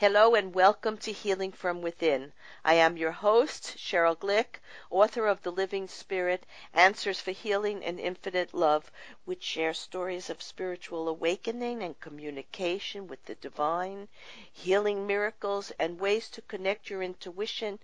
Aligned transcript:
Hello 0.00 0.34
and 0.34 0.54
welcome 0.54 0.96
to 0.96 1.12
Healing 1.12 1.52
from 1.52 1.82
Within. 1.82 2.32
I 2.64 2.72
am 2.72 2.96
your 2.96 3.12
host, 3.12 3.76
Cheryl 3.76 4.16
Glick, 4.16 4.58
author 4.88 5.26
of 5.26 5.42
The 5.42 5.52
Living 5.52 5.88
Spirit 5.88 6.46
Answers 6.72 7.20
for 7.20 7.32
Healing 7.32 7.84
and 7.84 8.00
Infinite 8.00 8.54
Love, 8.54 8.90
which 9.26 9.42
shares 9.42 9.78
stories 9.78 10.30
of 10.30 10.40
spiritual 10.40 11.06
awakening 11.06 11.82
and 11.82 12.00
communication 12.00 13.08
with 13.08 13.22
the 13.26 13.34
divine, 13.34 14.08
healing 14.50 15.06
miracles, 15.06 15.70
and 15.78 16.00
ways 16.00 16.30
to 16.30 16.40
connect 16.40 16.88
your 16.88 17.02
intuition 17.02 17.78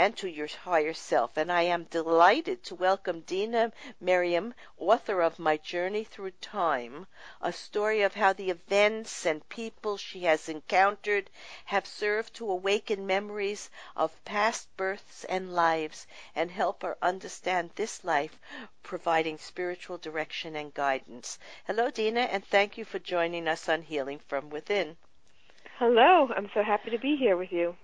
and 0.00 0.16
to 0.16 0.30
your 0.30 0.46
higher 0.46 0.94
self. 0.94 1.36
And 1.36 1.52
I 1.52 1.60
am 1.60 1.84
delighted 1.84 2.62
to 2.64 2.74
welcome 2.74 3.20
Dena 3.20 3.70
Merriam, 4.00 4.54
author 4.78 5.20
of 5.20 5.38
My 5.38 5.58
Journey 5.58 6.04
Through 6.04 6.30
Time, 6.40 7.06
a 7.42 7.52
story 7.52 8.00
of 8.00 8.14
how 8.14 8.32
the 8.32 8.48
events 8.48 9.26
and 9.26 9.46
people 9.50 9.98
she 9.98 10.20
has 10.20 10.48
encountered 10.48 11.28
have 11.66 11.86
served 11.86 12.32
to 12.36 12.50
awaken 12.50 13.06
memories 13.06 13.68
of 13.94 14.24
past 14.24 14.74
births 14.78 15.24
and 15.24 15.54
lives 15.54 16.06
and 16.34 16.50
help 16.50 16.82
her 16.82 16.96
understand 17.02 17.68
this 17.74 18.02
life, 18.02 18.38
providing 18.82 19.36
spiritual 19.36 19.98
direction 19.98 20.56
and 20.56 20.72
guidance. 20.72 21.38
Hello, 21.66 21.90
Dena, 21.90 22.20
and 22.20 22.42
thank 22.42 22.78
you 22.78 22.86
for 22.86 22.98
joining 22.98 23.46
us 23.46 23.68
on 23.68 23.82
Healing 23.82 24.20
from 24.20 24.48
Within. 24.48 24.96
Hello, 25.78 26.30
I'm 26.34 26.48
so 26.54 26.62
happy 26.62 26.88
to 26.88 26.98
be 26.98 27.16
here 27.16 27.36
with 27.36 27.52
you. 27.52 27.76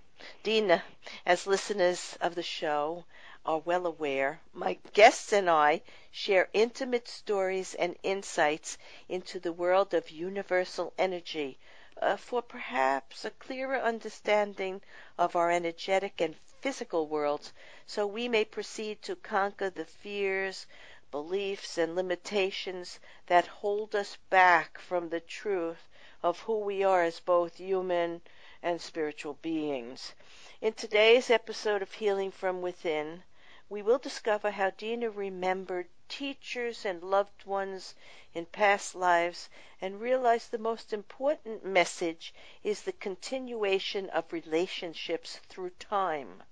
Dena, 0.43 0.83
as 1.25 1.47
listeners 1.47 2.19
of 2.21 2.35
the 2.35 2.43
show 2.43 3.05
are 3.45 3.59
well 3.61 3.87
aware, 3.87 4.41
my 4.53 4.77
guests 4.93 5.33
and 5.33 5.49
I 5.49 5.83
share 6.11 6.49
intimate 6.53 7.07
stories 7.07 7.77
and 7.77 7.97
insights 8.03 8.77
into 9.09 9.39
the 9.39 9.53
world 9.53 9.95
of 9.95 10.11
universal 10.11 10.93
energy, 10.99 11.61
uh, 12.03 12.17
for 12.17 12.43
perhaps 12.43 13.25
a 13.25 13.31
clearer 13.31 13.79
understanding 13.79 14.83
of 15.17 15.37
our 15.37 15.49
energetic 15.49 16.21
and 16.21 16.35
physical 16.61 17.07
worlds 17.07 17.53
so 17.87 18.05
we 18.05 18.27
may 18.27 18.45
proceed 18.45 19.01
to 19.03 19.15
conquer 19.15 19.71
the 19.71 19.85
fears, 19.85 20.67
beliefs, 21.13 21.79
and 21.79 21.95
limitations 21.95 22.99
that 23.29 23.47
hold 23.47 23.95
us 23.95 24.17
back 24.29 24.77
from 24.81 25.09
the 25.09 25.21
truth 25.21 25.87
of 26.21 26.41
who 26.41 26.59
we 26.59 26.83
are 26.83 27.05
as 27.05 27.21
both 27.21 27.59
human 27.59 28.21
and 28.63 28.81
spiritual 28.81 29.35
beings. 29.35 30.15
In 30.61 30.73
today's 30.73 31.31
episode 31.31 31.83
of 31.83 31.93
Healing 31.93 32.31
from 32.31 32.63
Within, 32.63 33.23
we 33.69 33.83
will 33.83 33.99
discover 33.99 34.51
how 34.53 34.71
Dena 34.71 35.11
remembered 35.11 35.89
teachers 36.09 36.85
and 36.85 37.03
loved 37.03 37.45
ones 37.45 37.95
in 38.33 38.47
past 38.47 38.95
lives 38.95 39.49
and 39.81 40.01
realized 40.01 40.51
the 40.51 40.59
most 40.59 40.93
important 40.93 41.65
message 41.65 42.33
is 42.63 42.83
the 42.83 42.93
continuation 42.93 44.09
of 44.11 44.33
relationships 44.33 45.41
through 45.49 45.71
time, 45.81 46.45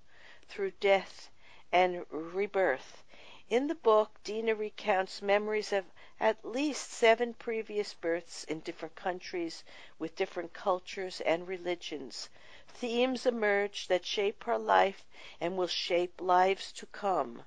through 0.48 0.72
death, 0.80 1.30
and 1.70 2.04
rebirth. 2.10 3.04
In 3.48 3.68
the 3.68 3.74
book, 3.74 4.18
Dena 4.24 4.54
recounts 4.54 5.22
memories 5.22 5.72
of 5.72 5.84
at 6.20 6.44
least 6.44 6.92
seven 6.92 7.34
previous 7.34 7.92
births 7.92 8.44
in 8.44 8.60
different 8.60 8.94
countries 8.94 9.64
with 9.98 10.14
different 10.14 10.52
cultures 10.52 11.20
and 11.22 11.48
religions. 11.48 12.28
Themes 12.68 13.26
emerge 13.26 13.88
that 13.88 14.06
shape 14.06 14.44
her 14.44 14.56
life 14.56 15.04
and 15.40 15.56
will 15.56 15.66
shape 15.66 16.20
lives 16.20 16.70
to 16.72 16.86
come. 16.86 17.44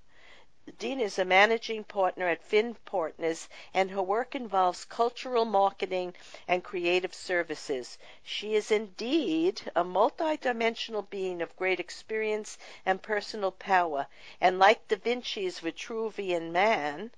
Dena 0.78 1.04
is 1.04 1.18
a 1.18 1.24
managing 1.24 1.86
partner 1.86 2.28
at 2.28 2.44
Finn 2.44 2.76
Partners, 2.84 3.48
and 3.74 3.90
her 3.90 4.02
work 4.02 4.36
involves 4.36 4.84
cultural 4.84 5.46
marketing 5.46 6.14
and 6.46 6.62
creative 6.62 7.14
services. 7.14 7.98
She 8.22 8.54
is 8.54 8.70
indeed 8.70 9.62
a 9.78 9.86
multidimensional 9.86 11.10
being 11.10 11.42
of 11.42 11.56
great 11.56 11.80
experience 11.80 12.58
and 12.86 13.02
personal 13.02 13.54
power, 13.54 14.08
and 14.42 14.60
like 14.60 14.86
Da 14.90 14.98
Vinci's 14.98 15.62
Vitruvian 15.62 16.52
man, 16.52 17.12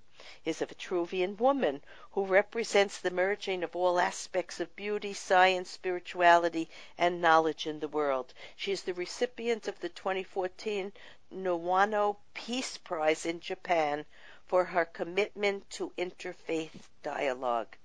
is 0.43 0.61
a 0.61 0.65
Vitruvian 0.65 1.37
woman 1.37 1.81
who 2.11 2.25
represents 2.25 2.97
the 2.97 3.09
merging 3.09 3.63
of 3.63 3.75
all 3.75 3.99
aspects 3.99 4.59
of 4.59 4.75
beauty, 4.75 5.13
science, 5.13 5.69
spirituality, 5.69 6.69
and 6.97 7.21
knowledge 7.21 7.65
in 7.65 7.79
the 7.79 7.87
world. 7.87 8.33
She 8.55 8.71
is 8.71 8.83
the 8.83 8.93
recipient 8.93 9.67
of 9.67 9.79
the 9.79 9.89
2014 9.89 10.91
Niwano 11.31 12.17
Peace 12.33 12.77
Prize 12.77 13.25
in 13.25 13.39
Japan 13.39 14.05
for 14.45 14.65
her 14.65 14.85
commitment 14.85 15.69
to 15.69 15.93
interfaith 15.97 16.89
dialogue. 17.03 17.77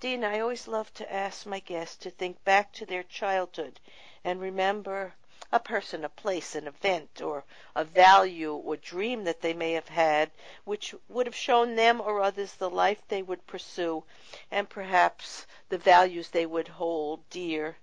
Dean, 0.00 0.22
I 0.22 0.38
always 0.38 0.68
love 0.68 0.94
to 0.94 1.12
ask 1.12 1.44
my 1.44 1.58
guests 1.58 1.96
to 1.96 2.10
think 2.10 2.42
back 2.44 2.72
to 2.74 2.86
their 2.86 3.02
childhood 3.02 3.80
and 4.24 4.40
remember 4.40 5.14
a 5.50 5.58
person, 5.58 6.04
a 6.04 6.08
place, 6.08 6.54
an 6.54 6.66
event, 6.66 7.22
or 7.22 7.44
a 7.74 7.84
value 7.84 8.54
or 8.54 8.76
dream 8.76 9.24
that 9.24 9.40
they 9.40 9.54
may 9.54 9.72
have 9.72 9.88
had, 9.88 10.30
which 10.64 10.94
would 11.08 11.26
have 11.26 11.34
shown 11.34 11.74
them 11.74 12.00
or 12.00 12.20
others 12.20 12.54
the 12.54 12.68
life 12.68 13.00
they 13.08 13.22
would 13.22 13.46
pursue 13.46 14.04
and 14.50 14.68
perhaps 14.68 15.46
the 15.68 15.78
values 15.78 16.28
they 16.28 16.46
would 16.46 16.68
hold 16.68 17.28
dear 17.30 17.76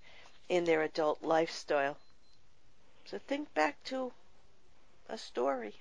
in 0.47 0.65
their 0.65 0.83
adult 0.83 1.23
lifestyle. 1.23 1.97
So 3.05 3.17
think 3.17 3.53
back 3.53 3.83
to 3.85 4.11
a 5.09 5.17
story. 5.17 5.75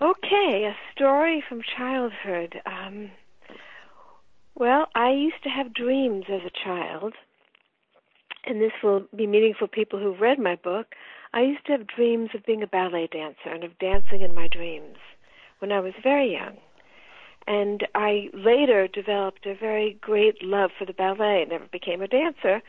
Okay, 0.00 0.64
a 0.64 0.76
story 0.94 1.40
from 1.48 1.62
childhood. 1.62 2.60
Um, 2.66 3.12
well, 4.54 4.88
I 4.94 5.10
used 5.10 5.42
to 5.44 5.48
have 5.48 5.72
dreams 5.72 6.24
as 6.28 6.42
a 6.44 6.64
child, 6.64 7.14
and 8.44 8.60
this 8.60 8.72
will 8.82 9.04
be 9.14 9.26
meaningful 9.26 9.66
for 9.66 9.70
people 9.70 9.98
who've 9.98 10.20
read 10.20 10.38
my 10.38 10.56
book. 10.56 10.94
I 11.32 11.42
used 11.42 11.64
to 11.66 11.72
have 11.72 11.86
dreams 11.86 12.30
of 12.34 12.44
being 12.44 12.62
a 12.62 12.66
ballet 12.66 13.08
dancer 13.10 13.48
and 13.50 13.64
of 13.64 13.78
dancing 13.78 14.22
in 14.22 14.34
my 14.34 14.48
dreams 14.48 14.96
when 15.60 15.72
I 15.72 15.80
was 15.80 15.94
very 16.02 16.32
young. 16.32 16.56
And 17.46 17.86
I 17.94 18.28
later 18.34 18.86
developed 18.86 19.46
a 19.46 19.54
very 19.54 19.98
great 20.00 20.42
love 20.42 20.70
for 20.78 20.84
the 20.84 20.92
ballet. 20.92 21.42
I 21.42 21.44
never 21.44 21.66
became 21.72 22.02
a 22.02 22.08
dancer, 22.08 22.62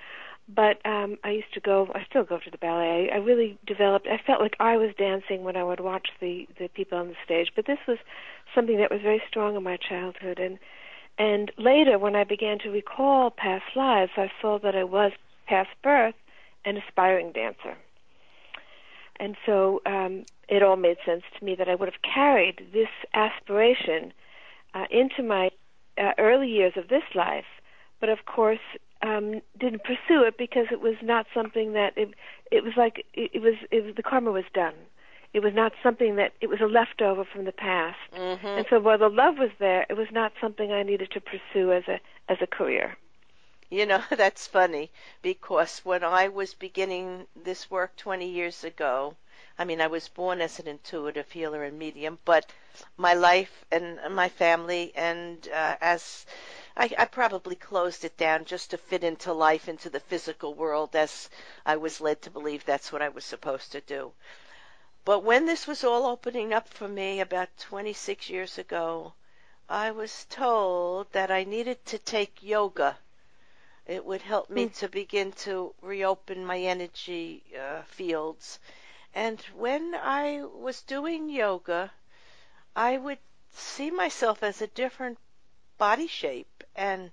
but 0.48 0.84
um 0.86 1.18
I 1.24 1.32
used 1.32 1.54
to 1.54 1.60
go 1.60 1.90
I 1.94 2.06
still 2.10 2.24
go 2.24 2.40
to 2.40 2.52
the 2.52 2.58
ballet. 2.58 3.10
I, 3.12 3.16
I 3.16 3.18
really 3.18 3.58
developed 3.66 4.08
I 4.08 4.22
felt 4.26 4.42
like 4.42 4.56
I 4.60 4.78
was 4.78 4.92
dancing 4.98 5.44
when 5.44 5.56
I 5.56 5.64
would 5.64 5.80
watch 5.80 6.08
the 6.20 6.48
the 6.60 6.70
people 6.70 6.98
on 6.98 7.10
the 7.10 7.16
stage, 7.24 7.52
but 7.56 7.66
this 7.66 7.80
was 7.88 7.98
something 8.56 8.78
that 8.78 8.92
was 8.92 9.02
very 9.02 9.22
strong 9.28 9.56
in 9.56 9.64
my 9.64 9.78
childhood 9.78 10.40
and 10.40 10.58
and 11.18 11.52
later 11.58 12.00
when 12.00 12.16
I 12.16 12.24
began 12.24 12.58
to 12.60 12.70
recall 12.70 13.30
past 13.30 13.76
lives, 13.76 14.14
I 14.18 14.32
saw 14.42 14.58
that 14.60 14.76
I 14.76 14.84
was 14.84 15.12
past 15.46 15.70
birth 15.84 16.16
an 16.66 16.78
aspiring 16.78 17.31
dancer. 17.31 17.78
And 19.20 19.36
so 19.46 19.81
um 19.86 20.26
it 20.50 20.64
all 20.64 20.76
made 20.76 20.98
sense 21.06 21.24
to 21.38 21.46
me 21.46 21.56
that 21.56 21.70
I 21.70 21.76
would 21.76 21.88
have 21.88 22.02
carried 22.02 22.68
this 22.74 22.90
aspiration 23.14 24.14
uh, 24.74 24.86
into 24.92 25.24
my 25.24 25.50
uh, 25.98 26.12
early 26.18 26.50
years 26.50 26.74
of 26.76 26.88
this 26.90 27.04
life, 27.16 27.46
but 28.00 28.09
of 28.09 28.26
course 28.26 28.59
um 29.04 29.42
didn't 29.59 29.84
pursue 29.84 30.24
it 30.24 30.38
because 30.38 30.68
it 30.72 30.81
was 30.81 30.96
not 31.02 31.26
something 31.34 31.74
that 31.74 31.94
it 31.96 32.14
it 32.52 32.64
was 32.64 32.74
like 32.75 33.06
it, 33.14 33.31
it 33.34 33.42
was 33.42 33.56
it 33.72 33.84
was 33.84 33.96
the 33.96 34.04
karma 34.04 34.31
was 34.31 34.46
done 34.54 34.74
it 35.34 35.42
was 35.42 35.54
not 35.54 35.74
something 35.81 36.16
that 36.16 36.34
it 36.42 36.48
was 36.48 36.60
a 36.62 36.66
leftover 36.66 37.25
from 37.25 37.46
the 37.46 37.52
past 37.52 37.98
mm-hmm. 38.16 38.46
and 38.46 38.66
so 38.70 38.80
while 38.80 38.98
the 38.98 39.10
love 39.10 39.36
was 39.38 39.50
there 39.60 39.86
it 39.90 39.98
was 39.98 40.08
not 40.12 40.31
something 40.40 40.72
i 40.72 40.84
needed 40.84 41.10
to 41.12 41.20
pursue 41.20 41.72
as 41.72 41.84
a 41.88 42.00
as 42.31 42.38
a 42.42 42.48
career 42.48 42.98
you 43.74 43.86
know 43.88 44.04
that's 44.12 44.46
funny 44.46 44.92
because 45.22 45.80
when 45.84 46.04
i 46.04 46.28
was 46.28 46.54
beginning 46.54 47.26
this 47.36 47.72
work 47.72 47.96
20 47.96 48.28
years 48.28 48.64
ago 48.64 49.16
i 49.58 49.66
mean 49.66 49.82
i 49.82 49.88
was 49.88 50.08
born 50.10 50.42
as 50.42 50.60
an 50.60 50.68
intuitive 50.68 51.32
healer 51.32 51.64
and 51.64 51.80
medium 51.80 52.20
but 52.24 52.46
my 52.98 53.14
life 53.14 53.66
and 53.72 54.00
my 54.12 54.30
family 54.30 54.92
and 54.96 55.48
uh, 55.54 55.76
as 55.82 56.26
I, 56.76 56.90
I 56.98 57.06
probably 57.06 57.56
closed 57.56 58.04
it 58.04 58.18
down 58.18 58.46
just 58.46 58.72
to 58.72 58.80
fit 58.80 59.04
into 59.04 59.32
life, 59.32 59.70
into 59.70 59.92
the 59.92 60.00
physical 60.00 60.56
world, 60.56 60.96
as 60.96 61.30
I 61.68 61.76
was 61.76 62.02
led 62.02 62.24
to 62.24 62.31
believe 62.31 62.66
that's 62.66 62.92
what 62.92 63.04
I 63.04 63.10
was 63.10 63.24
supposed 63.24 63.72
to 63.74 63.81
do. 63.81 64.12
But 65.06 65.19
when 65.19 65.46
this 65.46 65.68
was 65.68 65.84
all 65.84 66.08
opening 66.08 66.52
up 66.52 66.68
for 66.68 66.88
me 66.88 67.19
about 67.19 67.50
26 67.60 68.28
years 68.28 68.58
ago, 68.58 69.14
I 69.69 69.92
was 69.92 70.26
told 70.31 71.12
that 71.12 71.30
I 71.30 71.44
needed 71.44 71.86
to 71.86 72.00
take 72.00 72.42
yoga. 72.42 72.98
It 73.85 74.06
would 74.06 74.21
help 74.21 74.50
me 74.50 74.68
mm. 74.68 74.77
to 74.80 74.88
begin 74.88 75.33
to 75.44 75.75
reopen 75.81 76.45
my 76.45 76.57
energy 76.59 77.44
uh, 77.59 77.81
fields. 77.83 78.59
And 79.13 79.41
when 79.56 79.94
I 79.94 80.44
was 80.44 80.81
doing 80.81 81.30
yoga, 81.30 81.91
I 82.75 82.97
would 82.97 83.19
see 83.51 83.91
myself 83.91 84.41
as 84.41 84.62
a 84.62 84.68
different 84.68 85.18
body 85.77 86.07
shape 86.07 86.63
and 86.75 87.12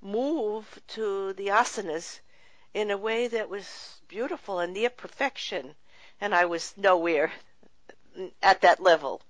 move 0.00 0.80
to 0.88 1.32
the 1.34 1.48
asanas 1.48 2.20
in 2.72 2.90
a 2.90 2.96
way 2.96 3.28
that 3.28 3.48
was 3.48 4.00
beautiful 4.08 4.58
and 4.58 4.72
near 4.72 4.90
perfection. 4.90 5.74
And 6.20 6.34
I 6.34 6.46
was 6.46 6.74
nowhere 6.76 7.32
at 8.42 8.62
that 8.62 8.80
level 8.80 9.22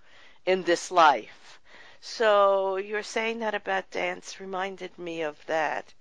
in 0.46 0.62
this 0.62 0.90
life. 0.90 1.60
So 2.00 2.76
you're 2.76 3.02
saying 3.02 3.40
that 3.40 3.54
about 3.54 3.90
dance 3.90 4.38
reminded 4.38 4.96
me 4.98 5.22
of 5.22 5.44
that. 5.46 5.92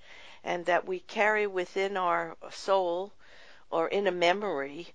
And 0.45 0.65
that 0.65 0.87
we 0.87 0.99
carry 1.01 1.45
within 1.45 1.97
our 1.97 2.37
soul 2.51 3.11
or 3.69 3.89
in 3.89 4.07
a 4.07 4.11
memory 4.11 4.93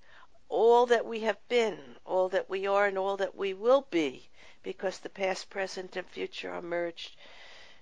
all 0.48 0.86
that 0.86 1.04
we 1.06 1.20
have 1.20 1.48
been, 1.48 1.78
all 2.04 2.28
that 2.28 2.50
we 2.50 2.66
are, 2.66 2.86
and 2.86 2.98
all 2.98 3.16
that 3.16 3.36
we 3.36 3.54
will 3.54 3.86
be, 3.90 4.28
because 4.62 4.98
the 4.98 5.08
past, 5.08 5.48
present, 5.50 5.96
and 5.96 6.06
future 6.08 6.52
are 6.52 6.62
merged 6.62 7.16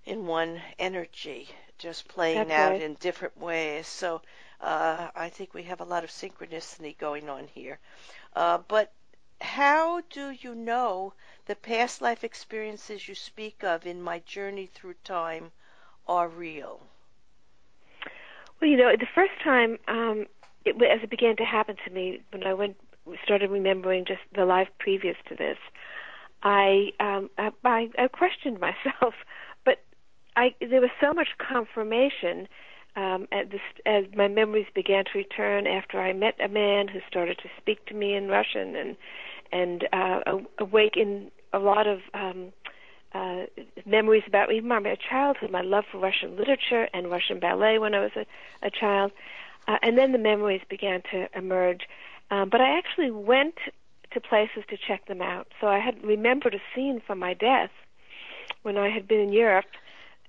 in 0.04 0.26
one 0.26 0.60
energy, 0.78 1.48
just 1.78 2.08
playing 2.08 2.48
That's 2.48 2.50
out 2.50 2.72
right. 2.72 2.82
in 2.82 2.94
different 2.94 3.36
ways. 3.38 3.86
So 3.86 4.20
uh, 4.60 5.08
I 5.14 5.30
think 5.30 5.54
we 5.54 5.62
have 5.64 5.80
a 5.80 5.84
lot 5.84 6.04
of 6.04 6.10
synchronicity 6.10 6.96
going 6.98 7.28
on 7.30 7.48
here. 7.48 7.78
Uh, 8.36 8.58
but 8.68 8.92
how 9.40 10.02
do 10.10 10.30
you 10.30 10.54
know 10.54 11.14
the 11.46 11.56
past 11.56 12.02
life 12.02 12.24
experiences 12.24 13.08
you 13.08 13.14
speak 13.14 13.64
of 13.64 13.86
in 13.86 14.02
my 14.02 14.18
journey 14.20 14.66
through 14.66 14.94
time 15.04 15.52
are 16.06 16.28
real? 16.28 16.80
Well, 18.60 18.70
you 18.70 18.76
know, 18.76 18.90
the 18.98 19.06
first 19.14 19.32
time, 19.42 19.78
um, 19.86 20.26
it, 20.64 20.74
as 20.82 21.02
it 21.02 21.10
began 21.10 21.36
to 21.36 21.44
happen 21.44 21.76
to 21.86 21.92
me, 21.92 22.20
when 22.32 22.44
I 22.44 22.54
went 22.54 22.76
started 23.24 23.50
remembering 23.50 24.04
just 24.04 24.20
the 24.34 24.44
life 24.44 24.68
previous 24.78 25.16
to 25.28 25.34
this, 25.34 25.56
I 26.42 26.90
um, 27.00 27.30
I, 27.38 27.50
I, 27.64 27.88
I 27.98 28.08
questioned 28.08 28.60
myself, 28.60 29.14
but 29.64 29.82
I 30.36 30.54
there 30.60 30.80
was 30.80 30.90
so 31.00 31.12
much 31.12 31.28
confirmation 31.38 32.48
um, 32.96 33.28
as, 33.30 33.48
this, 33.50 33.60
as 33.86 34.04
my 34.14 34.28
memories 34.28 34.66
began 34.74 35.04
to 35.04 35.18
return 35.18 35.66
after 35.66 36.00
I 36.00 36.12
met 36.12 36.34
a 36.44 36.48
man 36.48 36.88
who 36.88 36.98
started 37.08 37.38
to 37.38 37.48
speak 37.60 37.86
to 37.86 37.94
me 37.94 38.14
in 38.14 38.28
Russian 38.28 38.76
and 38.76 38.96
and 39.50 39.88
uh, 39.92 40.20
awaken 40.58 41.30
a 41.52 41.58
lot 41.58 41.86
of 41.86 42.00
um, 42.12 42.52
uh, 43.18 43.46
memories 43.86 44.22
about 44.26 44.52
even 44.52 44.68
my 44.68 44.96
childhood, 45.10 45.50
my 45.50 45.62
love 45.62 45.84
for 45.90 45.98
Russian 45.98 46.36
literature 46.36 46.88
and 46.94 47.10
Russian 47.10 47.38
ballet 47.40 47.78
when 47.78 47.94
I 47.94 48.00
was 48.00 48.12
a, 48.16 48.26
a 48.66 48.70
child. 48.70 49.12
Uh, 49.66 49.78
and 49.82 49.98
then 49.98 50.12
the 50.12 50.18
memories 50.18 50.62
began 50.68 51.02
to 51.10 51.28
emerge. 51.36 51.82
Um, 52.30 52.48
but 52.48 52.60
I 52.60 52.78
actually 52.78 53.10
went 53.10 53.56
to 54.12 54.20
places 54.20 54.64
to 54.70 54.76
check 54.76 55.06
them 55.06 55.20
out. 55.20 55.48
So 55.60 55.66
I 55.66 55.78
had 55.78 56.02
remembered 56.04 56.54
a 56.54 56.60
scene 56.74 57.00
from 57.06 57.18
my 57.18 57.34
death 57.34 57.70
when 58.62 58.76
I 58.76 58.88
had 58.88 59.06
been 59.08 59.20
in 59.20 59.32
Europe 59.32 59.66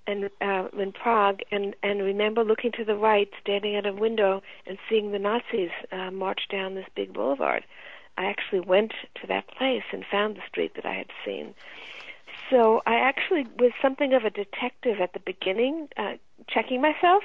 and 0.07 0.29
uh, 0.41 0.67
in 0.77 0.91
Prague, 0.91 1.41
and 1.51 1.75
and 1.83 2.01
remember 2.01 2.43
looking 2.43 2.71
to 2.73 2.83
the 2.83 2.95
right, 2.95 3.29
standing 3.41 3.75
at 3.75 3.85
a 3.85 3.93
window, 3.93 4.41
and 4.65 4.77
seeing 4.89 5.11
the 5.11 5.19
Nazis 5.19 5.69
uh, 5.91 6.09
march 6.09 6.41
down 6.49 6.73
this 6.73 6.87
big 6.95 7.13
boulevard. 7.13 7.63
I 8.17 8.25
actually 8.25 8.61
went 8.61 8.91
to 9.21 9.27
that 9.27 9.47
place 9.47 9.83
and 9.93 10.03
found 10.11 10.35
the 10.35 10.41
street 10.47 10.73
that 10.75 10.85
I 10.85 10.95
had 10.95 11.11
seen. 11.23 11.53
So 12.49 12.81
I 12.85 12.95
actually 12.95 13.45
was 13.57 13.71
something 13.81 14.13
of 14.13 14.23
a 14.25 14.29
detective 14.29 14.99
at 15.01 15.13
the 15.13 15.19
beginning, 15.19 15.89
uh, 15.97 16.15
checking 16.47 16.81
myself. 16.81 17.23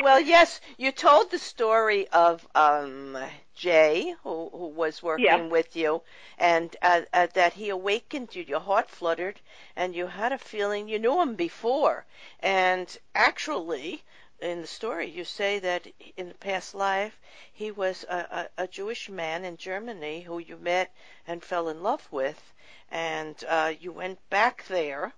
Well, 0.00 0.20
yes, 0.20 0.60
you 0.78 0.90
told 0.92 1.30
the 1.30 1.38
story 1.38 2.08
of 2.08 2.46
um, 2.54 3.16
Jay, 3.54 4.14
who, 4.22 4.48
who 4.50 4.66
was 4.68 5.02
working 5.02 5.48
Yeah. 5.48 5.50
with 5.50 5.76
you, 5.76 6.02
and 6.38 6.76
uh, 6.82 7.02
uh, 7.12 7.26
that 7.34 7.52
he 7.54 7.68
awakened 7.68 8.34
you. 8.34 8.42
Your 8.42 8.60
heart 8.60 8.90
fluttered, 8.90 9.40
and 9.76 9.94
you 9.94 10.06
had 10.06 10.32
a 10.32 10.38
feeling 10.38 10.88
you 10.88 10.98
knew 10.98 11.20
him 11.20 11.34
before. 11.36 12.06
And 12.40 12.96
actually, 13.14 14.02
in 14.40 14.60
the 14.62 14.66
story, 14.66 15.06
you 15.08 15.24
say 15.24 15.58
that 15.58 15.86
in 16.16 16.28
the 16.28 16.34
past 16.34 16.74
life 16.74 17.18
he 17.52 17.70
was 17.70 18.04
a, 18.08 18.48
a, 18.58 18.64
a 18.64 18.66
Jewish 18.68 19.08
man 19.08 19.44
in 19.44 19.56
Germany 19.56 20.22
who 20.22 20.38
you 20.38 20.56
met 20.56 20.92
and 21.26 21.44
fell 21.44 21.68
in 21.68 21.82
love 21.82 22.08
with, 22.10 22.52
and 22.90 23.44
uh, 23.48 23.72
you 23.78 23.92
went 23.92 24.18
back 24.30 24.66
there 24.66 25.12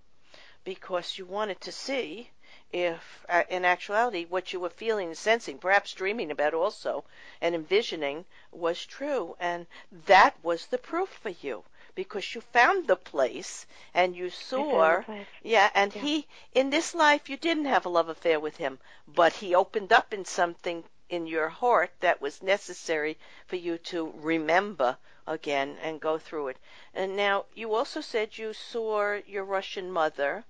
because 0.65 1.19
you 1.19 1.25
wanted 1.25 1.61
to 1.61 1.73
see 1.73 2.31
if, 2.73 3.25
uh, 3.29 3.45
in 3.49 3.65
actuality, 3.65 4.25
what 4.25 4.53
you 4.53 4.61
were 4.61 4.71
feeling 4.71 5.09
and 5.09 5.19
sensing, 5.19 5.59
perhaps 5.59 5.93
dreaming 5.93 6.31
about 6.31 6.55
also, 6.55 7.05
and 7.41 7.55
envisioning, 7.55 8.25
was 8.51 8.87
true. 8.87 9.37
And 9.39 9.67
that 10.07 10.35
was 10.43 10.67
the 10.67 10.79
proof 10.79 11.09
for 11.11 11.31
you. 11.31 11.65
Because 11.95 12.35
you 12.35 12.41
found 12.41 12.87
the 12.87 12.97
place 12.97 13.67
and 13.95 14.17
you 14.17 14.31
saw, 14.31 15.03
yeah, 15.43 15.71
and 15.75 15.95
Yeah. 15.95 16.03
he, 16.03 16.27
in 16.55 16.71
this 16.71 16.95
life, 16.95 17.29
you 17.29 17.37
didn't 17.37 17.67
have 17.67 17.87
a 17.87 17.91
love 17.91 18.09
affair 18.09 18.41
with 18.41 18.57
him, 18.57 18.79
but 19.07 19.33
he 19.35 19.55
opened 19.55 19.93
up 19.93 20.15
in 20.15 20.25
something 20.25 20.85
in 21.09 21.27
your 21.27 21.49
heart 21.51 21.91
that 22.01 22.21
was 22.21 22.43
necessary 22.43 23.19
for 23.47 23.57
you 23.57 23.77
to 23.77 24.13
remember 24.17 24.97
again 25.27 25.77
and 25.83 26.01
go 26.01 26.19
through 26.19 26.49
it. 26.49 26.57
And 26.95 27.17
now, 27.17 27.45
you 27.55 27.75
also 27.75 28.01
said 28.01 28.39
you 28.39 28.55
saw 28.55 29.19
your 29.27 29.45
Russian 29.45 29.91
mother, 29.93 30.45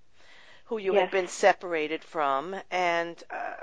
who 0.67 0.79
you 0.79 0.95
had 0.95 1.11
been 1.11 1.29
separated 1.29 2.05
from, 2.05 2.55
and 2.71 3.23
uh, 3.31 3.55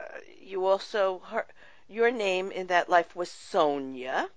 you 0.42 0.66
also 0.66 1.20
her, 1.20 1.46
your 1.88 2.12
name 2.12 2.52
in 2.52 2.68
that 2.68 2.90
life 2.90 3.16
was 3.16 3.32
Sonia, 3.32 4.30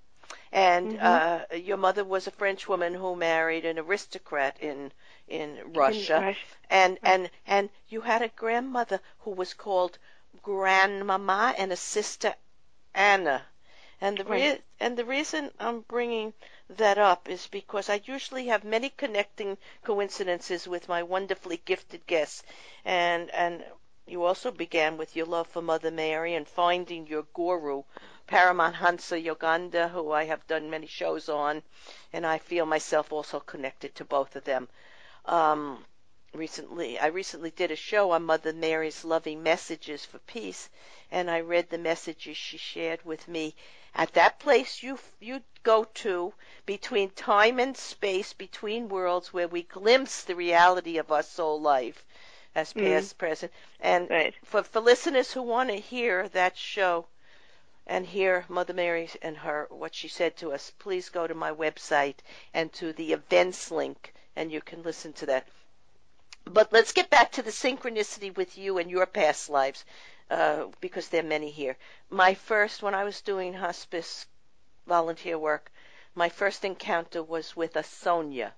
and 0.53 0.95
Mhm. 0.95 1.01
uh, 1.01 1.45
your 1.55 1.77
mother 1.77 2.05
was 2.05 2.27
a 2.27 2.31
French 2.31 2.69
woman 2.69 2.95
who 2.95 3.15
married 3.17 3.65
an 3.65 3.79
aristocrat 3.79 4.57
in 4.61 4.93
in 5.29 5.61
Russia, 5.75 6.13
In 6.15 6.25
Russia. 6.25 6.57
and 6.71 6.99
and 7.05 7.31
and 7.47 7.71
you 7.89 8.01
had 8.03 8.23
a 8.23 8.29
grandmother 8.29 9.01
who 9.21 9.31
was 9.31 9.55
called 9.55 9.99
grandmama 10.43 11.55
and 11.59 11.73
a 11.73 11.77
sister 11.77 12.35
Anna. 12.95 13.47
And 14.01 14.19
the 14.19 14.25
Right. 14.25 14.53
and 14.81 14.97
the 14.97 15.05
reason 15.05 15.53
I'm 15.59 15.81
bringing 15.81 16.35
that 16.69 16.99
up 16.99 17.29
is 17.29 17.47
because 17.47 17.89
I 17.89 18.01
usually 18.05 18.47
have 18.47 18.65
many 18.65 18.91
connecting 18.91 19.59
coincidences 19.85 20.67
with 20.69 20.89
my 20.89 21.03
wonderfully 21.03 21.59
gifted 21.65 22.07
guests, 22.07 22.43
and 22.85 23.31
and 23.31 23.65
you 24.07 24.25
also 24.25 24.51
began 24.51 24.97
with 24.97 25.17
your 25.17 25.27
love 25.27 25.49
for 25.49 25.63
Mother 25.63 25.91
Mary 25.91 26.35
and 26.35 26.49
finding 26.49 27.07
your 27.07 27.23
guru, 27.35 27.83
Paramahansa 28.27 29.23
Yogananda, 29.25 29.91
who 29.91 30.13
I 30.13 30.25
have 30.25 30.47
done 30.47 30.71
many 30.71 30.87
shows 30.87 31.29
on, 31.29 31.63
and 32.13 32.27
I 32.27 32.39
feel 32.39 32.67
myself 32.67 33.13
also 33.13 33.41
connected 33.41 33.95
to 33.97 34.05
both 34.05 34.37
of 34.37 34.45
them. 34.45 34.69
Um, 35.27 35.85
recently, 36.35 36.99
I 36.99 37.07
recently 37.07 37.51
did 37.51 37.71
a 37.71 37.77
show 37.77 38.11
on 38.13 38.25
Mother 38.25 38.53
Mary's 38.53 39.05
loving 39.05 39.43
messages 39.43 40.05
for 40.05 40.19
peace, 40.21 40.69
and 41.11 41.31
I 41.31 41.41
read 41.41 41.69
the 41.71 41.79
messages 41.79 42.37
she 42.37 42.59
shared 42.59 43.05
with 43.05 43.29
me 43.29 43.55
at 43.95 44.13
that 44.15 44.39
place 44.39 44.83
you 44.83 44.99
you 45.21 45.43
go 45.63 45.85
to 45.85 46.33
between 46.67 47.11
time 47.11 47.59
and 47.61 47.77
space, 47.77 48.33
between 48.33 48.89
worlds, 48.89 49.33
where 49.33 49.49
we 49.49 49.63
glimpse 49.63 50.25
the 50.25 50.35
reality 50.35 50.99
of 50.99 51.13
our 51.13 51.23
soul 51.23 51.61
life 51.61 52.05
as 52.55 52.73
Mm. 52.75 52.83
past, 52.83 53.19
present, 53.19 53.53
and 53.81 54.11
Right. 54.11 54.35
for 54.45 54.63
for 54.63 54.81
listeners 54.81 55.33
who 55.33 55.43
want 55.43 55.71
to 55.71 55.77
hear 55.77 56.29
that 56.29 56.57
show 56.57 57.07
and 57.87 58.07
hear 58.07 58.45
Mother 58.49 58.73
Mary 58.73 59.11
and 59.21 59.37
her 59.37 59.67
what 59.71 59.95
she 59.95 60.09
said 60.09 60.37
to 60.37 60.53
us, 60.53 60.71
please 60.79 61.09
go 61.09 61.27
to 61.27 61.35
my 61.35 61.53
website 61.53 62.17
and 62.55 62.73
to 62.75 62.93
the 62.93 63.13
events 63.13 63.71
link, 63.71 64.15
and 64.37 64.53
you 64.53 64.61
can 64.61 64.83
listen 64.83 65.13
to 65.15 65.27
that. 65.27 65.49
But 66.45 66.73
let's 66.73 66.93
get 66.93 67.11
back 67.11 67.33
to 67.33 67.43
the 67.43 67.51
synchronicity 67.51 68.35
with 68.37 68.57
you 68.57 68.79
and 68.79 68.91
your 68.91 69.07
past 69.07 69.51
lives, 69.51 69.85
uh, 70.31 70.67
because 70.81 71.09
there 71.09 71.23
are 71.23 71.27
many 71.27 71.51
here. 71.51 71.77
My 72.11 72.35
first, 72.35 72.83
when 72.83 72.95
I 72.95 73.05
was 73.05 73.21
doing 73.21 73.55
hospice 73.55 74.27
volunteer 74.87 75.39
work, 75.39 75.71
my 76.15 76.29
first 76.29 76.65
encounter 76.65 77.23
was 77.23 77.57
with 77.57 77.77
a 77.77 77.83
Sonia 77.83 78.55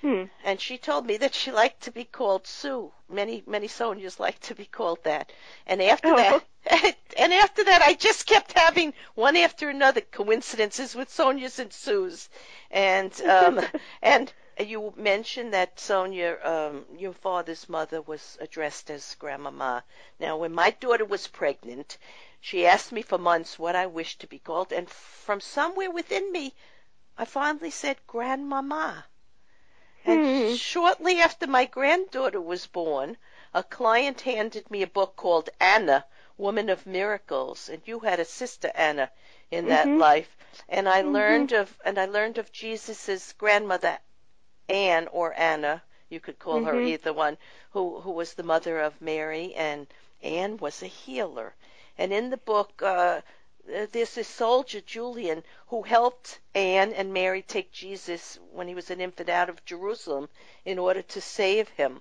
Hmm. 0.00 0.24
and 0.44 0.58
she 0.60 0.78
told 0.78 1.04
me 1.04 1.18
that 1.18 1.34
she 1.34 1.52
liked 1.52 1.82
to 1.82 1.90
be 1.90 2.04
called 2.04 2.46
Sue. 2.46 2.90
Many 3.08 3.42
many 3.46 3.68
Sonias 3.68 4.18
like 4.18 4.40
to 4.40 4.54
be 4.54 4.64
called 4.64 5.02
that. 5.04 5.30
And 5.66 5.82
after 5.82 6.08
Oh. 6.08 6.40
that, 6.70 6.96
and 7.18 7.32
after 7.34 7.64
that, 7.64 7.82
I 7.82 7.94
just 7.94 8.26
kept 8.26 8.52
having 8.52 8.94
one 9.14 9.36
after 9.36 9.68
another 9.68 10.00
coincidences 10.00 10.94
with 10.94 11.10
Sonias 11.10 11.58
and 11.58 11.70
Sues. 11.72 12.30
And 12.70 13.12
um, 13.22 13.60
and 14.02 14.32
you 14.58 14.94
mentioned 14.96 15.52
that 15.52 15.78
Sonia, 15.78 16.38
um, 16.42 16.86
your 16.96 17.12
father's 17.12 17.68
mother, 17.68 18.00
was 18.00 18.38
addressed 18.40 18.90
as 18.90 19.14
Grandmama. 19.16 19.84
Now, 20.18 20.38
when 20.38 20.52
my 20.52 20.70
daughter 20.70 21.04
was 21.04 21.26
pregnant, 21.28 21.98
she 22.40 22.66
asked 22.66 22.92
me 22.92 23.02
for 23.02 23.18
months 23.18 23.58
what 23.58 23.76
I 23.76 23.86
wished 23.86 24.20
to 24.20 24.26
be 24.26 24.38
called, 24.38 24.72
and 24.72 24.88
from 24.88 25.40
somewhere 25.40 25.90
within 25.90 26.32
me, 26.32 26.54
I 27.18 27.26
finally 27.26 27.70
said 27.70 27.98
Grandmama. 28.06 29.04
And 30.04 30.22
Hmm. 30.22 30.56
shortly 30.56 31.20
after 31.20 31.46
my 31.46 31.64
granddaughter 31.66 32.40
was 32.40 32.66
born, 32.66 33.16
a 33.54 33.62
client 33.62 34.20
handed 34.22 34.70
me 34.70 34.82
a 34.82 34.86
book 34.86 35.16
called 35.16 35.50
Anna, 35.60 36.06
Woman 36.36 36.68
of 36.68 36.86
Miracles, 36.86 37.68
and 37.68 37.82
you 37.86 38.00
had 38.00 38.20
a 38.20 38.24
sister 38.24 38.70
Anna 38.74 39.10
in 39.50 39.68
that 39.68 39.94
Mhm. 39.94 39.96
life. 39.96 40.36
And 40.68 40.88
I 40.88 41.02
Mhm. 41.02 41.02
learned 41.02 41.52
of 41.52 41.78
and 41.84 41.98
I 41.98 42.06
learned 42.06 42.38
of 42.38 42.52
Jesus's 42.52 43.32
grandmother 43.34 43.98
Anne 44.70 45.06
or 45.08 45.34
Anna, 45.38 45.82
you 46.08 46.18
could 46.20 46.38
call 46.38 46.62
her 46.62 46.80
Mhm. 46.80 46.80
either 46.80 47.12
one, 47.12 47.36
who 47.72 48.00
who 48.00 48.10
was 48.12 48.32
the 48.34 48.42
mother 48.42 48.80
of 48.80 49.00
Mary 49.00 49.54
and 49.54 49.86
Anne 50.22 50.56
was 50.56 50.82
a 50.82 50.86
healer. 50.86 51.54
And 51.98 52.12
in 52.12 52.30
the 52.30 52.38
book 52.38 52.80
uh 52.82 53.20
there's 53.66 54.14
this 54.14 54.28
soldier, 54.28 54.80
Julian, 54.80 55.44
who 55.68 55.82
helped 55.82 56.40
Anne 56.54 56.92
and 56.92 57.12
Mary 57.12 57.42
take 57.42 57.72
Jesus 57.72 58.38
when 58.52 58.68
he 58.68 58.74
was 58.74 58.90
an 58.90 59.00
infant 59.00 59.28
out 59.28 59.48
of 59.48 59.64
Jerusalem 59.64 60.28
in 60.64 60.78
order 60.78 61.02
to 61.02 61.20
save 61.20 61.68
him. 61.70 62.00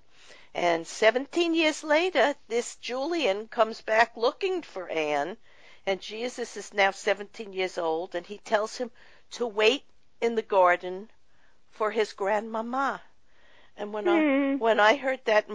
And 0.53 0.87
17 0.87 1.53
years 1.53 1.83
later, 1.83 2.35
this 2.47 2.75
Julian 2.77 3.47
comes 3.47 3.81
back 3.81 4.17
looking 4.17 4.61
for 4.61 4.89
Anne, 4.89 5.37
and 5.85 6.01
Jesus 6.01 6.57
is 6.57 6.73
now 6.73 6.91
17 6.91 7.53
years 7.53 7.77
old, 7.77 8.15
and 8.15 8.25
he 8.25 8.39
tells 8.39 8.77
him 8.77 8.91
to 9.31 9.45
wait 9.45 9.83
in 10.21 10.35
the 10.35 10.41
garden 10.41 11.09
for 11.71 11.91
his 11.91 12.13
grandmama. 12.13 13.01
And 13.77 13.93
when 13.93 14.05
mm. 14.05 14.53
I 14.53 14.55
when 14.55 14.79
I 14.79 14.97
heard 14.97 15.21
that, 15.25 15.47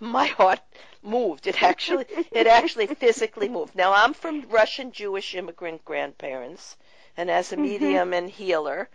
my, 0.00 0.26
heart 0.26 0.60
moved. 1.02 1.46
It 1.46 1.62
actually 1.62 2.06
it 2.32 2.46
actually 2.46 2.86
physically 3.04 3.48
moved. 3.48 3.74
Now 3.74 3.92
I'm 3.92 4.14
from 4.14 4.48
Russian 4.48 4.92
Jewish 4.92 5.34
immigrant 5.34 5.84
grandparents, 5.84 6.76
and 7.16 7.30
as 7.30 7.52
a 7.52 7.56
mm-hmm. 7.56 7.64
medium 7.64 8.12
and 8.12 8.30
healer, 8.30 8.88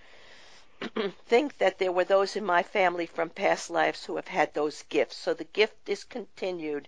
think 1.26 1.58
that 1.58 1.80
there 1.80 1.92
were 1.92 2.04
those 2.04 2.36
in 2.36 2.46
my 2.46 2.64
family 2.64 3.06
from 3.06 3.30
past 3.30 3.70
lives 3.70 4.06
who 4.06 4.16
have 4.16 4.28
had 4.28 4.54
those 4.54 4.84
gifts. 4.84 5.18
So 5.18 5.34
the 5.34 5.46
gift 5.46 5.90
is 5.90 6.04
continued 6.04 6.88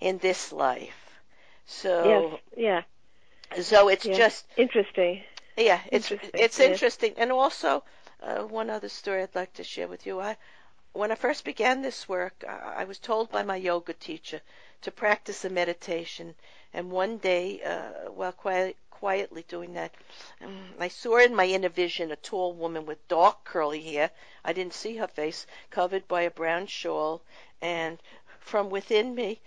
in 0.00 0.18
this 0.18 0.52
life. 0.52 1.20
So 1.66 2.40
yes, 2.56 2.84
yeah. 3.56 3.62
So 3.62 3.88
it's 3.88 4.04
just 4.04 4.46
interesting. 4.56 5.22
Yeah, 5.56 5.80
it's 5.90 6.10
interesting. 6.10 6.40
it's 6.40 6.60
interesting, 6.60 7.14
and 7.16 7.32
also 7.32 7.84
uh, 8.22 8.42
one 8.42 8.70
other 8.70 8.88
story 8.88 9.22
I'd 9.22 9.34
like 9.34 9.52
to 9.54 9.64
share 9.64 9.88
with 9.88 10.06
you. 10.06 10.20
I 10.20 10.36
when 10.92 11.12
I 11.12 11.14
first 11.14 11.44
began 11.44 11.82
this 11.82 12.08
work, 12.08 12.44
I 12.44 12.84
was 12.84 12.98
told 12.98 13.30
by 13.30 13.42
my 13.42 13.56
yoga 13.56 13.92
teacher 13.92 14.40
to 14.82 14.90
practice 14.90 15.44
a 15.44 15.50
meditation. 15.50 16.34
And 16.72 16.90
one 16.90 17.18
day, 17.18 17.62
uh, 17.62 18.10
while 18.10 18.32
quiet, 18.32 18.76
quietly 18.90 19.44
doing 19.48 19.74
that, 19.74 19.94
um, 20.40 20.74
I 20.78 20.88
saw 20.88 21.18
in 21.18 21.34
my 21.34 21.46
inner 21.46 21.68
vision 21.68 22.10
a 22.10 22.16
tall 22.16 22.52
woman 22.52 22.86
with 22.86 23.06
dark 23.08 23.44
curly 23.44 23.82
hair. 23.82 24.10
I 24.44 24.52
didn't 24.52 24.74
see 24.74 24.96
her 24.96 25.06
face, 25.06 25.46
covered 25.70 26.08
by 26.08 26.22
a 26.22 26.30
brown 26.30 26.66
shawl. 26.66 27.22
And 27.62 27.98
from 28.40 28.68
within 28.68 29.14
me, 29.14 29.40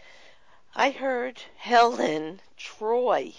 I 0.75 0.91
heard 0.91 1.41
Helen 1.57 2.41
Troy. 2.57 3.33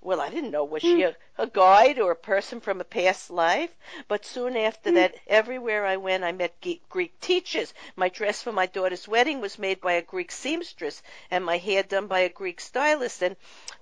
Well, 0.00 0.20
I 0.20 0.30
didn't 0.30 0.52
know 0.52 0.64
was 0.64 0.82
she 0.82 1.02
hmm. 1.02 1.08
a, 1.38 1.42
a 1.42 1.46
guide 1.48 1.98
or 1.98 2.12
a 2.12 2.16
person 2.16 2.60
from 2.60 2.80
a 2.80 2.84
past 2.84 3.30
life, 3.30 3.76
but 4.06 4.24
soon 4.24 4.56
after 4.56 4.92
that, 4.92 5.16
everywhere 5.26 5.84
I 5.84 5.96
went, 5.96 6.22
I 6.22 6.30
met 6.30 6.64
Greek 6.88 7.18
teachers. 7.20 7.74
My 7.96 8.08
dress 8.08 8.40
for 8.40 8.52
my 8.52 8.66
daughter's 8.66 9.08
wedding 9.08 9.40
was 9.40 9.58
made 9.58 9.80
by 9.80 9.94
a 9.94 10.02
Greek 10.02 10.30
seamstress, 10.30 11.02
and 11.32 11.44
my 11.44 11.58
hair 11.58 11.82
done 11.82 12.06
by 12.06 12.20
a 12.20 12.28
Greek 12.28 12.60
stylist. 12.60 13.22
And 13.22 13.36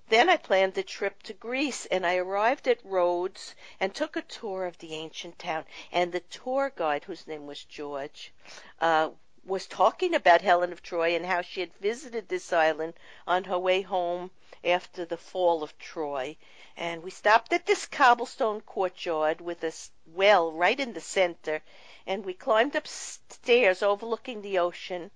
then 0.08 0.30
I 0.30 0.38
planned 0.38 0.78
a 0.78 0.82
trip 0.82 1.22
to 1.24 1.34
Greece, 1.34 1.84
and 1.86 2.06
I 2.06 2.16
arrived 2.16 2.66
at 2.66 2.84
Rhodes 2.84 3.54
and 3.78 3.94
took 3.94 4.16
a 4.16 4.22
tour 4.22 4.64
of 4.64 4.78
the 4.78 4.94
ancient 4.94 5.38
town. 5.38 5.66
And 5.92 6.12
the 6.12 6.20
tour 6.20 6.72
guide, 6.74 7.04
whose 7.04 7.26
name 7.26 7.46
was 7.46 7.62
George, 7.64 8.32
uh, 8.80 9.10
was 9.48 9.68
talking 9.68 10.12
about 10.12 10.40
Helen 10.40 10.72
of 10.72 10.82
Troy 10.82 11.14
and 11.14 11.24
how 11.24 11.40
she 11.40 11.60
had 11.60 11.72
visited 11.74 12.28
this 12.28 12.52
island 12.52 12.94
on 13.28 13.44
her 13.44 13.56
way 13.56 13.80
home 13.80 14.32
after 14.64 15.04
the 15.04 15.16
fall 15.16 15.62
of 15.62 15.78
Troy. 15.78 16.36
And 16.76 17.00
we 17.04 17.10
stopped 17.10 17.52
at 17.52 17.64
this 17.64 17.86
cobblestone 17.86 18.60
courtyard 18.62 19.40
with 19.40 19.62
a 19.62 19.72
well 20.04 20.50
right 20.50 20.80
in 20.80 20.94
the 20.94 21.00
center, 21.00 21.62
and 22.08 22.24
we 22.24 22.34
climbed 22.34 22.74
up 22.74 22.88
stairs 22.88 23.84
overlooking 23.84 24.42
the 24.42 24.58
ocean. 24.58 25.12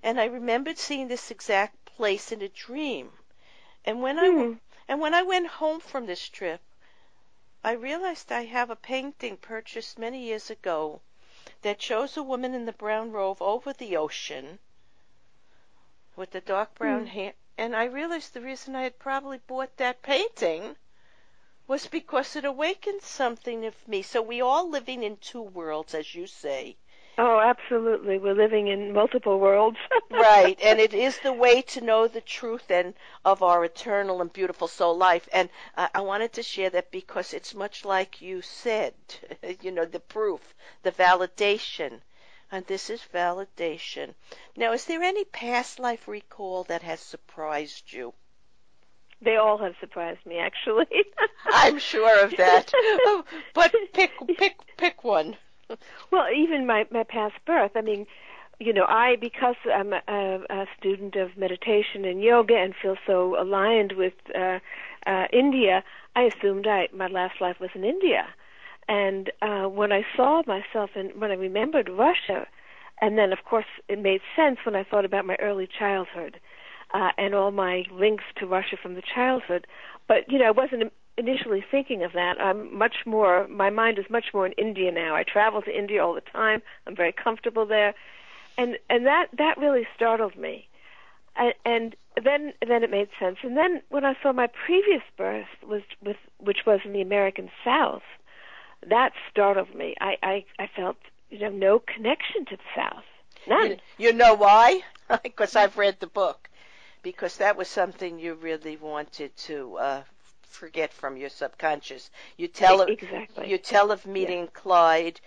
And 0.00 0.20
I 0.20 0.26
remembered 0.26 0.78
seeing 0.78 1.08
this 1.08 1.32
exact 1.32 1.86
place 1.86 2.30
in 2.30 2.42
a 2.42 2.48
dream. 2.48 3.12
And 3.84 4.00
when 4.00 4.20
I 4.20 4.30
hmm. 4.30 4.52
and 4.86 5.00
when 5.00 5.12
I 5.12 5.22
went 5.22 5.48
home 5.48 5.80
from 5.80 6.06
this 6.06 6.28
trip, 6.28 6.60
I 7.64 7.72
realized 7.72 8.30
I 8.30 8.44
have 8.44 8.70
a 8.70 8.76
painting 8.76 9.36
purchased 9.36 9.98
many 9.98 10.20
years 10.20 10.50
ago 10.50 11.00
that 11.62 11.80
shows 11.80 12.16
a 12.16 12.22
woman 12.22 12.54
in 12.54 12.66
the 12.66 12.72
brown 12.72 13.12
robe 13.12 13.40
over 13.40 13.72
the 13.72 13.96
ocean 13.96 14.58
with 16.16 16.30
the 16.30 16.40
dark 16.40 16.74
brown 16.74 17.06
mm. 17.06 17.08
hair. 17.08 17.34
And 17.58 17.74
I 17.74 17.84
realized 17.84 18.34
the 18.34 18.40
reason 18.40 18.76
I 18.76 18.82
had 18.82 18.98
probably 18.98 19.38
bought 19.38 19.76
that 19.76 20.02
painting 20.02 20.76
was 21.66 21.86
because 21.86 22.36
it 22.36 22.44
awakened 22.44 23.02
something 23.02 23.64
of 23.64 23.88
me. 23.88 24.02
So 24.02 24.22
we 24.22 24.40
all 24.40 24.68
living 24.68 25.02
in 25.02 25.16
two 25.16 25.42
worlds, 25.42 25.94
as 25.94 26.14
you 26.14 26.26
say. 26.26 26.76
Oh, 27.18 27.40
absolutely. 27.40 28.18
We're 28.18 28.34
living 28.34 28.68
in 28.68 28.92
multiple 28.92 29.40
worlds. 29.40 29.78
right, 30.10 30.58
and 30.62 30.78
it 30.78 30.92
is 30.92 31.18
the 31.18 31.32
way 31.32 31.62
to 31.62 31.80
know 31.80 32.06
the 32.06 32.20
truth 32.20 32.70
and 32.70 32.92
of 33.24 33.42
our 33.42 33.64
eternal 33.64 34.20
and 34.20 34.30
beautiful 34.30 34.68
soul 34.68 34.96
life. 34.98 35.26
And 35.32 35.48
uh, 35.78 35.88
I 35.94 36.02
wanted 36.02 36.34
to 36.34 36.42
share 36.42 36.68
that 36.70 36.90
because 36.90 37.32
it's 37.32 37.54
much 37.54 37.86
like 37.86 38.20
you 38.20 38.42
said, 38.42 38.92
you 39.62 39.72
know, 39.72 39.86
the 39.86 40.00
proof, 40.00 40.54
the 40.82 40.92
validation. 40.92 42.00
And 42.52 42.66
this 42.66 42.90
is 42.90 43.00
validation. 43.12 44.14
Now, 44.54 44.72
is 44.72 44.84
there 44.84 45.02
any 45.02 45.24
past 45.24 45.78
life 45.78 46.06
recall 46.06 46.64
that 46.64 46.82
has 46.82 47.00
surprised 47.00 47.92
you? 47.92 48.12
They 49.22 49.36
all 49.36 49.56
have 49.58 49.74
surprised 49.80 50.24
me, 50.26 50.38
actually. 50.38 50.86
I'm 51.46 51.78
sure 51.78 52.22
of 52.24 52.36
that. 52.36 52.70
but 53.54 53.74
pick 53.94 54.12
pick 54.36 54.58
pick 54.76 55.02
one. 55.02 55.38
well, 56.10 56.26
even 56.34 56.66
my 56.66 56.86
my 56.90 57.04
past 57.04 57.34
birth. 57.46 57.72
I 57.74 57.80
mean, 57.80 58.06
you 58.58 58.72
know, 58.72 58.86
I 58.88 59.16
because 59.16 59.56
I'm 59.72 59.92
a, 59.92 60.00
a 60.48 60.66
student 60.78 61.16
of 61.16 61.36
meditation 61.36 62.04
and 62.04 62.22
yoga 62.22 62.56
and 62.56 62.74
feel 62.80 62.96
so 63.06 63.40
aligned 63.40 63.92
with 63.92 64.14
uh, 64.34 64.58
uh, 65.06 65.26
India, 65.32 65.84
I 66.14 66.22
assumed 66.22 66.66
I 66.66 66.88
my 66.92 67.06
last 67.06 67.40
life 67.40 67.56
was 67.60 67.70
in 67.74 67.84
India. 67.84 68.26
And 68.88 69.32
uh, 69.42 69.64
when 69.64 69.92
I 69.92 70.04
saw 70.16 70.42
myself 70.46 70.90
and 70.94 71.20
when 71.20 71.30
I 71.30 71.34
remembered 71.34 71.88
Russia, 71.88 72.46
and 73.00 73.18
then 73.18 73.32
of 73.32 73.44
course 73.44 73.66
it 73.88 73.98
made 73.98 74.20
sense 74.34 74.58
when 74.64 74.76
I 74.76 74.84
thought 74.84 75.04
about 75.04 75.26
my 75.26 75.36
early 75.40 75.68
childhood 75.78 76.38
uh, 76.94 77.10
and 77.18 77.34
all 77.34 77.50
my 77.50 77.84
links 77.92 78.24
to 78.36 78.46
Russia 78.46 78.76
from 78.80 78.94
the 78.94 79.02
childhood. 79.02 79.66
But 80.08 80.30
you 80.30 80.38
know, 80.38 80.46
I 80.46 80.50
wasn't 80.52 80.92
initially 81.18 81.64
thinking 81.70 82.02
of 82.02 82.12
that. 82.12 82.40
I'm 82.40 82.76
much 82.76 82.96
more, 83.06 83.48
my 83.48 83.70
mind 83.70 83.98
is 83.98 84.04
much 84.10 84.26
more 84.34 84.46
in 84.46 84.52
India 84.52 84.92
now. 84.92 85.14
I 85.14 85.22
travel 85.22 85.62
to 85.62 85.76
India 85.76 86.04
all 86.04 86.14
the 86.14 86.20
time. 86.20 86.62
I'm 86.86 86.96
very 86.96 87.12
comfortable 87.12 87.66
there. 87.66 87.94
And, 88.58 88.78
and 88.88 89.06
that, 89.06 89.28
that 89.36 89.58
really 89.58 89.86
startled 89.94 90.36
me. 90.36 90.68
And, 91.64 91.94
then, 92.22 92.54
then 92.66 92.82
it 92.82 92.90
made 92.90 93.08
sense. 93.18 93.38
And 93.42 93.56
then 93.56 93.82
when 93.90 94.04
I 94.04 94.16
saw 94.22 94.32
my 94.32 94.46
previous 94.46 95.02
birth 95.18 95.48
was 95.66 95.82
with, 96.02 96.16
which 96.38 96.60
was 96.66 96.80
in 96.84 96.92
the 96.92 97.02
American 97.02 97.50
South, 97.64 98.02
that 98.88 99.12
startled 99.30 99.74
me. 99.74 99.94
I, 100.00 100.16
I, 100.22 100.44
I 100.58 100.70
felt, 100.74 100.96
you 101.30 101.38
know, 101.40 101.50
no 101.50 101.78
connection 101.78 102.46
to 102.46 102.56
the 102.56 102.62
South. 102.74 103.04
None. 103.46 103.70
You, 103.70 103.76
you 103.98 104.12
know 104.12 104.34
why? 104.34 104.80
because 105.22 105.56
I've 105.56 105.76
read 105.76 106.00
the 106.00 106.06
book. 106.06 106.48
Because 107.02 107.36
that 107.36 107.56
was 107.56 107.68
something 107.68 108.18
you 108.18 108.34
really 108.34 108.76
wanted 108.76 109.36
to 109.36 109.76
uh, 109.76 110.02
forget 110.56 110.92
from 110.92 111.16
your 111.16 111.28
subconscious. 111.28 112.10
You 112.38 112.48
tell 112.48 112.80
of, 112.80 112.88
exactly. 112.88 113.50
you 113.50 113.58
tell 113.58 113.90
of 113.90 114.06
meeting 114.06 114.44
yeah. 114.44 114.50
Clyde, 114.54 115.20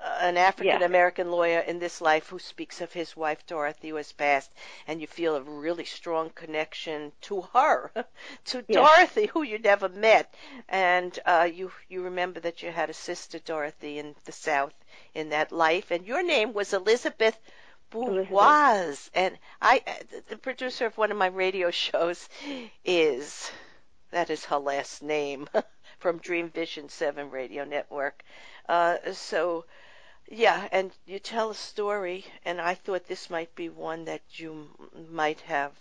uh, 0.00 0.18
an 0.20 0.36
African 0.36 0.82
American 0.82 1.26
yeah. 1.26 1.32
lawyer 1.32 1.60
in 1.60 1.80
this 1.80 2.00
life 2.00 2.28
who 2.28 2.38
speaks 2.38 2.80
of 2.80 2.92
his 2.92 3.16
wife 3.16 3.44
Dorothy 3.46 3.88
who 3.88 3.96
has 3.96 4.12
passed, 4.12 4.52
and 4.86 5.00
you 5.00 5.06
feel 5.06 5.34
a 5.34 5.42
really 5.42 5.84
strong 5.84 6.30
connection 6.30 7.12
to 7.22 7.40
her, 7.52 7.90
to. 8.44 8.62
Dorothy 8.62 9.26
who 9.26 9.42
you 9.42 9.58
never 9.58 9.88
met, 9.88 10.32
and 10.68 11.18
uh, 11.26 11.48
you 11.52 11.72
you 11.88 12.02
remember 12.02 12.38
that 12.40 12.62
you 12.62 12.70
had 12.70 12.88
a 12.88 12.94
sister 12.94 13.40
Dorothy 13.40 13.98
in 13.98 14.14
the 14.24 14.32
South 14.32 14.74
in 15.14 15.30
that 15.30 15.50
life, 15.50 15.90
and 15.90 16.06
your 16.06 16.22
name 16.22 16.52
was 16.52 16.72
Elizabeth. 16.72 17.38
Bourgeois, 17.88 18.94
and 19.14 19.38
I, 19.62 19.80
uh, 19.86 20.20
the 20.28 20.36
producer 20.36 20.86
of 20.86 20.98
one 20.98 21.12
of 21.12 21.16
my 21.16 21.28
radio 21.28 21.70
shows, 21.70 22.28
is 22.84 23.50
that 24.10 24.30
is 24.30 24.44
her 24.46 24.58
last 24.58 25.02
name 25.02 25.48
from 25.98 26.18
Dream 26.18 26.50
Vision 26.50 26.88
7 26.88 27.30
radio 27.30 27.64
network. 27.64 28.22
Uh, 28.68 28.96
so, 29.12 29.64
yeah, 30.28 30.68
and 30.72 30.92
you 31.06 31.18
tell 31.18 31.50
a 31.50 31.54
story, 31.54 32.24
and 32.44 32.60
I 32.60 32.74
thought 32.74 33.06
this 33.06 33.30
might 33.30 33.54
be 33.54 33.68
one 33.68 34.04
that 34.04 34.22
you 34.38 34.68
might 35.10 35.40
have 35.42 35.72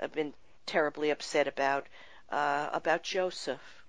uh, 0.00 0.08
been 0.08 0.34
terribly 0.66 1.10
upset 1.10 1.46
about, 1.48 1.86
uh, 2.30 2.70
about 2.72 3.02
Joseph 3.02 3.84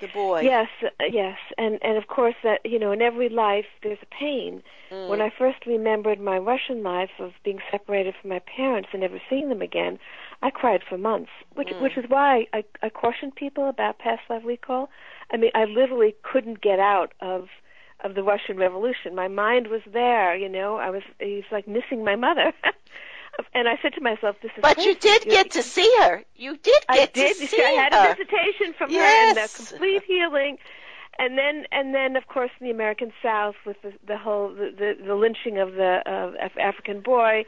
the 0.00 0.08
boy. 0.08 0.42
Yes, 0.42 0.68
uh, 0.82 0.88
yes, 1.10 1.38
and 1.58 1.78
and 1.82 1.96
of 1.96 2.06
course 2.06 2.34
that 2.42 2.60
you 2.64 2.78
know 2.78 2.92
in 2.92 3.00
every 3.02 3.28
life 3.28 3.66
there's 3.82 4.02
a 4.02 4.14
pain. 4.14 4.62
Mm. 4.90 5.08
When 5.08 5.20
I 5.20 5.30
first 5.30 5.66
remembered 5.66 6.20
my 6.20 6.38
Russian 6.38 6.82
life 6.82 7.10
of 7.18 7.32
being 7.44 7.60
separated 7.70 8.14
from 8.20 8.30
my 8.30 8.40
parents 8.40 8.88
and 8.92 9.00
never 9.02 9.20
seeing 9.28 9.48
them 9.48 9.62
again, 9.62 9.98
I 10.44 10.50
cried 10.50 10.82
for 10.86 10.98
months, 10.98 11.30
which 11.54 11.68
mm. 11.68 11.80
which 11.80 11.96
is 11.96 12.04
why 12.08 12.46
I 12.52 12.64
I 12.82 12.90
caution 12.90 13.32
people 13.32 13.66
about 13.66 13.98
past 13.98 14.20
life 14.28 14.42
recall. 14.44 14.90
I 15.32 15.38
mean, 15.38 15.50
I 15.54 15.64
literally 15.64 16.14
couldn't 16.22 16.60
get 16.60 16.78
out 16.78 17.14
of 17.20 17.48
of 18.00 18.14
the 18.14 18.22
Russian 18.22 18.58
Revolution. 18.58 19.14
My 19.14 19.28
mind 19.28 19.68
was 19.68 19.80
there, 19.90 20.36
you 20.36 20.50
know. 20.50 20.76
I 20.76 20.90
was 20.90 21.02
was 21.18 21.44
like 21.50 21.66
missing 21.66 22.04
my 22.04 22.14
mother. 22.14 22.52
and 23.54 23.66
I 23.66 23.78
said 23.80 23.94
to 23.94 24.02
myself, 24.02 24.36
"This 24.42 24.50
is." 24.54 24.60
But 24.60 24.74
crazy. 24.74 24.90
you 24.90 24.94
did 24.96 25.22
get 25.22 25.52
to 25.52 25.62
see 25.62 25.90
her. 26.02 26.22
You 26.36 26.58
did 26.58 26.84
get 26.92 27.00
I 27.00 27.06
did. 27.06 27.38
to 27.38 27.46
see 27.46 27.64
I 27.64 27.70
had 27.70 27.94
her. 27.94 28.12
a 28.12 28.14
visitation 28.14 28.74
from 28.76 28.90
yes. 28.90 29.34
her 29.34 29.40
and 29.40 29.48
the 29.48 29.64
complete 29.70 30.02
healing. 30.06 30.58
And 31.16 31.38
then, 31.38 31.64
and 31.70 31.94
then, 31.94 32.16
of 32.16 32.26
course, 32.26 32.50
in 32.60 32.66
the 32.66 32.72
American 32.72 33.12
South, 33.22 33.54
with 33.64 33.80
the, 33.82 33.92
the 34.04 34.18
whole 34.18 34.48
the, 34.48 34.74
the, 34.76 35.06
the 35.06 35.14
lynching 35.14 35.58
of 35.58 35.74
the 35.74 36.02
uh, 36.04 36.60
African 36.60 37.00
boy, 37.00 37.44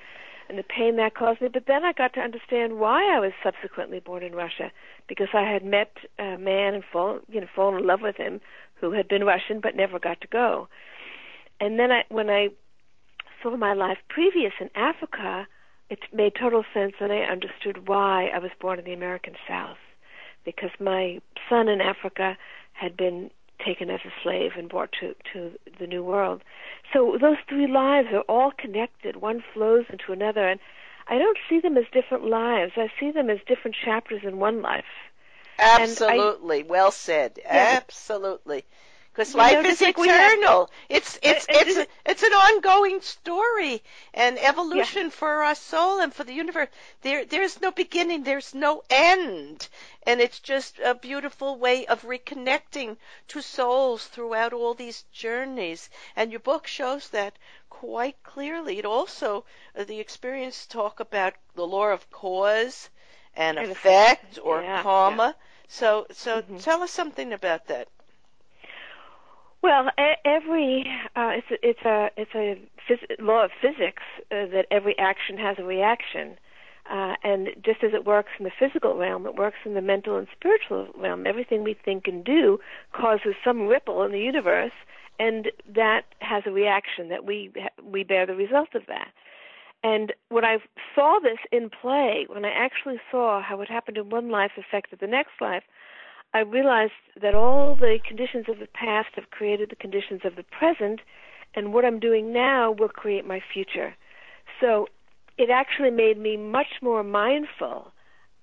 and 0.48 0.58
the 0.58 0.62
pain 0.62 0.96
that 0.96 1.14
caused 1.14 1.40
me. 1.40 1.48
But 1.52 1.64
then 1.66 1.84
I 1.84 1.92
got 1.92 2.14
to 2.14 2.20
understand 2.20 2.78
why 2.78 3.14
I 3.14 3.20
was 3.20 3.32
subsequently 3.42 4.00
born 4.00 4.22
in 4.22 4.34
Russia, 4.34 4.70
because 5.08 5.28
I 5.34 5.42
had 5.42 5.64
met 5.64 5.96
a 6.18 6.36
man 6.38 6.74
and 6.74 6.84
fall, 6.92 7.20
you 7.28 7.40
know, 7.40 7.46
fallen 7.54 7.80
in 7.80 7.86
love 7.86 8.00
with 8.02 8.16
him 8.16 8.40
who 8.80 8.92
had 8.92 9.08
been 9.08 9.24
Russian 9.24 9.60
but 9.60 9.74
never 9.74 9.98
got 9.98 10.20
to 10.20 10.26
go. 10.26 10.68
And 11.60 11.78
then 11.78 11.90
I, 11.90 12.04
when 12.08 12.28
I 12.28 12.48
saw 13.42 13.56
my 13.56 13.72
life 13.72 13.98
previous 14.08 14.52
in 14.60 14.70
Africa, 14.74 15.46
it 15.88 16.00
made 16.12 16.34
total 16.34 16.64
sense, 16.74 16.94
and 17.00 17.12
I 17.12 17.20
understood 17.20 17.88
why 17.88 18.26
I 18.34 18.38
was 18.38 18.50
born 18.60 18.78
in 18.78 18.84
the 18.84 18.92
American 18.92 19.34
South, 19.48 19.78
because 20.44 20.70
my 20.80 21.20
son 21.48 21.68
in 21.68 21.80
Africa 21.80 22.36
had 22.72 22.96
been 22.96 23.30
taken 23.64 23.90
as 23.90 24.00
a 24.04 24.12
slave 24.22 24.52
and 24.56 24.68
brought 24.68 24.92
to 25.00 25.14
to 25.32 25.52
the 25.78 25.86
New 25.86 26.04
World. 26.04 26.42
So 26.92 27.18
those 27.20 27.38
three 27.48 27.66
lives 27.66 28.08
are 28.12 28.24
all 28.28 28.52
connected. 28.56 29.16
One 29.16 29.42
flows 29.52 29.86
into 29.90 30.12
another, 30.12 30.48
and 30.48 30.60
I 31.08 31.18
don't 31.18 31.38
see 31.48 31.60
them 31.60 31.76
as 31.76 31.84
different 31.92 32.24
lives. 32.24 32.72
I 32.76 32.88
see 32.98 33.10
them 33.10 33.30
as 33.30 33.38
different 33.46 33.76
chapters 33.82 34.22
in 34.24 34.38
one 34.38 34.62
life. 34.62 34.84
Absolutely, 35.58 36.62
I, 36.62 36.66
well 36.66 36.90
said. 36.90 37.38
Yeah. 37.38 37.80
Absolutely 37.82 38.64
because 39.16 39.34
life 39.34 39.64
is 39.64 39.80
eternal. 39.80 40.68
It's 40.90 41.18
it's 41.22 41.46
it's 41.48 41.78
it's, 41.78 41.90
it's 42.04 42.22
an 42.22 42.32
ongoing 42.34 43.00
story 43.00 43.82
and 44.12 44.38
evolution 44.38 45.04
yeah. 45.04 45.08
for 45.08 45.42
our 45.42 45.54
soul 45.54 46.00
and 46.00 46.12
for 46.12 46.22
the 46.22 46.34
universe. 46.34 46.68
There 47.00 47.24
there's 47.24 47.58
no 47.62 47.70
beginning, 47.70 48.24
there's 48.24 48.54
no 48.54 48.82
end, 48.90 49.68
and 50.02 50.20
it's 50.20 50.38
just 50.40 50.78
a 50.80 50.94
beautiful 50.94 51.56
way 51.56 51.86
of 51.86 52.02
reconnecting 52.02 52.98
to 53.28 53.40
souls 53.40 54.06
throughout 54.06 54.52
all 54.52 54.74
these 54.74 55.04
journeys. 55.12 55.88
And 56.14 56.30
your 56.30 56.40
book 56.40 56.66
shows 56.66 57.08
that 57.08 57.38
quite 57.70 58.22
clearly. 58.22 58.78
It 58.78 58.84
also 58.84 59.46
uh, 59.74 59.84
the 59.84 59.98
experience 59.98 60.66
talk 60.66 61.00
about 61.00 61.32
the 61.54 61.66
law 61.66 61.88
of 61.88 62.10
cause 62.10 62.90
and, 63.34 63.58
and 63.58 63.70
effect, 63.70 64.24
effect 64.24 64.46
or 64.46 64.60
yeah, 64.60 64.82
karma. 64.82 65.34
Yeah. 65.38 65.42
So 65.68 66.06
so 66.12 66.42
mm-hmm. 66.42 66.58
tell 66.58 66.82
us 66.82 66.90
something 66.90 67.32
about 67.32 67.68
that. 67.68 67.88
Well, 69.66 69.90
every 70.24 70.86
uh, 71.16 71.32
it's 71.34 71.50
a, 71.50 71.68
it's 71.68 71.84
a 71.84 72.08
it's 72.16 72.30
a 72.36 72.54
phys- 72.88 73.18
law 73.18 73.44
of 73.44 73.50
physics 73.60 74.04
uh, 74.30 74.46
that 74.52 74.66
every 74.70 74.96
action 74.96 75.36
has 75.38 75.56
a 75.58 75.64
reaction, 75.64 76.36
uh, 76.88 77.14
and 77.24 77.48
just 77.64 77.82
as 77.82 77.90
it 77.92 78.04
works 78.04 78.28
in 78.38 78.44
the 78.44 78.52
physical 78.56 78.96
realm, 78.96 79.26
it 79.26 79.34
works 79.34 79.56
in 79.64 79.74
the 79.74 79.82
mental 79.82 80.18
and 80.18 80.28
spiritual 80.38 80.86
realm. 80.96 81.26
Everything 81.26 81.64
we 81.64 81.74
think 81.84 82.06
and 82.06 82.24
do 82.24 82.58
causes 82.92 83.34
some 83.44 83.66
ripple 83.66 84.04
in 84.04 84.12
the 84.12 84.20
universe, 84.20 84.70
and 85.18 85.50
that 85.74 86.02
has 86.20 86.44
a 86.46 86.52
reaction 86.52 87.08
that 87.08 87.24
we 87.24 87.52
we 87.82 88.04
bear 88.04 88.24
the 88.24 88.36
result 88.36 88.68
of 88.76 88.82
that. 88.86 89.08
And 89.82 90.12
when 90.28 90.44
I 90.44 90.58
saw 90.94 91.18
this 91.20 91.38
in 91.50 91.70
play, 91.70 92.26
when 92.28 92.44
I 92.44 92.50
actually 92.50 93.00
saw 93.10 93.42
how 93.42 93.56
what 93.56 93.66
happened 93.66 93.96
in 93.96 94.10
one 94.10 94.30
life 94.30 94.52
affected 94.56 95.00
the 95.00 95.08
next 95.08 95.40
life, 95.40 95.64
I 96.36 96.40
realized 96.40 96.92
that 97.22 97.34
all 97.34 97.74
the 97.74 97.98
conditions 98.06 98.44
of 98.52 98.58
the 98.58 98.66
past 98.66 99.08
have 99.14 99.30
created 99.30 99.70
the 99.70 99.76
conditions 99.76 100.20
of 100.22 100.36
the 100.36 100.42
present, 100.42 101.00
and 101.54 101.72
what 101.72 101.86
I'm 101.86 101.98
doing 101.98 102.30
now 102.30 102.72
will 102.78 102.90
create 102.90 103.26
my 103.26 103.40
future. 103.54 103.94
So 104.60 104.86
it 105.38 105.48
actually 105.48 105.92
made 106.04 106.18
me 106.18 106.36
much 106.36 106.72
more 106.82 107.02
mindful 107.02 107.90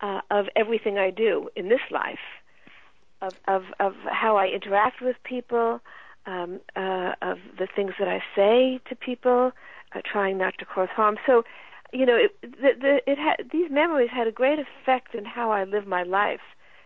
uh, 0.01 0.21
of 0.31 0.47
everything 0.55 0.97
I 0.97 1.11
do 1.11 1.49
in 1.55 1.69
this 1.69 1.85
life, 1.91 2.25
of 3.21 3.33
of, 3.47 3.61
of 3.79 3.93
how 4.21 4.37
I 4.37 4.47
interact 4.47 4.99
with 4.99 5.17
people, 5.23 5.79
um, 6.25 6.61
uh, 6.75 7.11
of 7.21 7.37
the 7.59 7.67
things 7.75 7.93
that 7.99 8.07
I 8.07 8.23
say 8.35 8.79
to 8.89 8.95
people, 8.95 9.51
uh, 9.93 10.01
trying 10.03 10.39
not 10.39 10.57
to 10.57 10.65
cause 10.65 10.89
harm. 10.89 11.17
So, 11.27 11.43
you 11.91 12.07
know, 12.07 12.17
it, 12.25 12.31
the, 12.41 12.71
the, 12.85 13.11
it 13.11 13.19
had, 13.19 13.51
these 13.51 13.69
memories 13.69 14.09
had 14.11 14.25
a 14.25 14.31
great 14.31 14.57
effect 14.57 15.13
in 15.13 15.25
how 15.25 15.51
I 15.51 15.63
live 15.63 15.85
my 15.85 16.01
life 16.01 16.41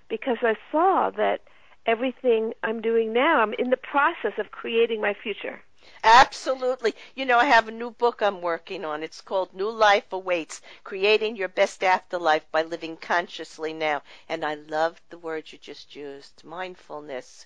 because 0.09 0.37
I 0.41 0.55
saw 0.71 1.09
that 1.11 1.41
everything 1.85 2.53
I'm 2.63 2.81
doing 2.81 3.13
now, 3.13 3.41
I'm 3.41 3.53
in 3.53 3.69
the 3.69 3.77
process 3.77 4.33
of 4.37 4.51
creating 4.51 5.01
my 5.01 5.13
future. 5.13 5.63
Absolutely. 6.03 6.93
You 7.15 7.25
know, 7.25 7.37
I 7.37 7.45
have 7.45 7.67
a 7.67 7.71
new 7.71 7.91
book 7.91 8.21
I'm 8.21 8.41
working 8.41 8.83
on. 8.83 9.03
It's 9.03 9.21
called 9.21 9.53
New 9.53 9.69
Life 9.69 10.11
Awaits 10.11 10.61
Creating 10.83 11.37
Your 11.37 11.47
Best 11.47 11.83
Afterlife 11.83 12.51
by 12.51 12.63
Living 12.63 12.97
Consciously 12.97 13.71
Now. 13.73 14.01
And 14.27 14.43
I 14.43 14.55
love 14.55 15.01
the 15.09 15.17
word 15.17 15.51
you 15.51 15.57
just 15.57 15.95
used 15.95 16.43
mindfulness. 16.43 17.45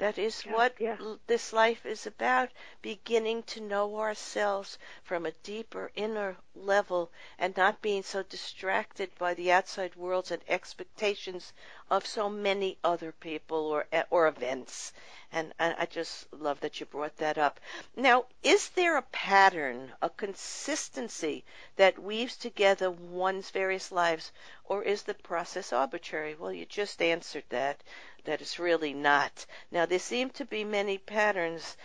That 0.00 0.16
is 0.16 0.46
yeah, 0.46 0.52
what 0.54 0.76
yeah. 0.80 0.96
this 1.26 1.52
life 1.52 1.84
is 1.84 2.06
about, 2.06 2.48
beginning 2.80 3.42
to 3.42 3.60
know 3.60 3.98
ourselves 3.98 4.78
from 5.02 5.26
a 5.26 5.32
deeper 5.42 5.92
inner 5.94 6.38
level 6.54 7.10
and 7.38 7.54
not 7.54 7.82
being 7.82 8.02
so 8.02 8.22
distracted 8.22 9.10
by 9.18 9.34
the 9.34 9.52
outside 9.52 9.96
worlds 9.96 10.30
and 10.30 10.40
expectations 10.48 11.52
of 11.90 12.06
so 12.06 12.30
many 12.30 12.78
other 12.82 13.12
people 13.12 13.66
or 13.66 13.86
eh, 13.92 14.04
or 14.08 14.26
events. 14.26 14.94
And, 15.32 15.52
and 15.58 15.76
I 15.78 15.84
just 15.84 16.32
love 16.32 16.60
that 16.60 16.80
you 16.80 16.86
brought 16.86 17.18
that 17.18 17.36
up. 17.36 17.60
Now, 17.94 18.24
is 18.42 18.70
there 18.70 18.96
a 18.96 19.02
pattern, 19.02 19.92
a 20.00 20.08
consistency 20.08 21.44
that 21.76 21.98
weaves 21.98 22.36
together 22.36 22.90
one's 22.90 23.50
various 23.50 23.92
lives, 23.92 24.32
or 24.64 24.82
is 24.82 25.02
the 25.02 25.14
process 25.14 25.74
arbitrary? 25.74 26.34
Well, 26.34 26.52
you 26.52 26.64
just 26.64 27.02
answered 27.02 27.44
that 27.50 27.82
that 28.24 28.40
it's 28.40 28.58
really 28.58 28.94
not. 28.94 29.46
Now, 29.70 29.86
there 29.86 29.98
seem 29.98 30.30
to 30.30 30.44
be 30.44 30.64
many 30.64 30.98
patterns 30.98 31.76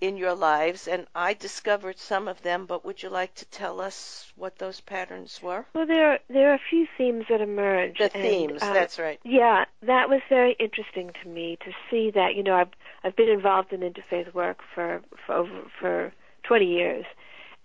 in 0.00 0.16
your 0.16 0.34
lives, 0.34 0.88
and 0.88 1.06
I 1.14 1.34
discovered 1.34 1.98
some 1.98 2.26
of 2.26 2.40
them, 2.42 2.64
but 2.66 2.84
would 2.84 3.02
you 3.02 3.10
like 3.10 3.34
to 3.34 3.44
tell 3.46 3.80
us 3.80 4.32
what 4.34 4.58
those 4.58 4.80
patterns 4.80 5.42
were? 5.42 5.66
Well, 5.74 5.86
there 5.86 6.12
are, 6.12 6.18
there 6.28 6.50
are 6.50 6.54
a 6.54 6.60
few 6.70 6.86
themes 6.96 7.26
that 7.28 7.40
emerge. 7.40 7.98
The 7.98 8.04
and, 8.14 8.22
themes, 8.22 8.62
uh, 8.62 8.72
that's 8.72 8.98
right. 8.98 9.20
Yeah, 9.24 9.66
that 9.82 10.08
was 10.08 10.22
very 10.28 10.56
interesting 10.58 11.10
to 11.22 11.28
me 11.28 11.58
to 11.64 11.72
see 11.90 12.10
that. 12.12 12.34
You 12.34 12.42
know, 12.42 12.54
I've 12.54 12.72
I've 13.04 13.16
been 13.16 13.28
involved 13.28 13.72
in 13.72 13.80
interfaith 13.80 14.32
work 14.32 14.60
for 14.74 15.02
for 15.26 15.34
over 15.34 15.62
for 15.78 16.12
20 16.44 16.64
years, 16.64 17.04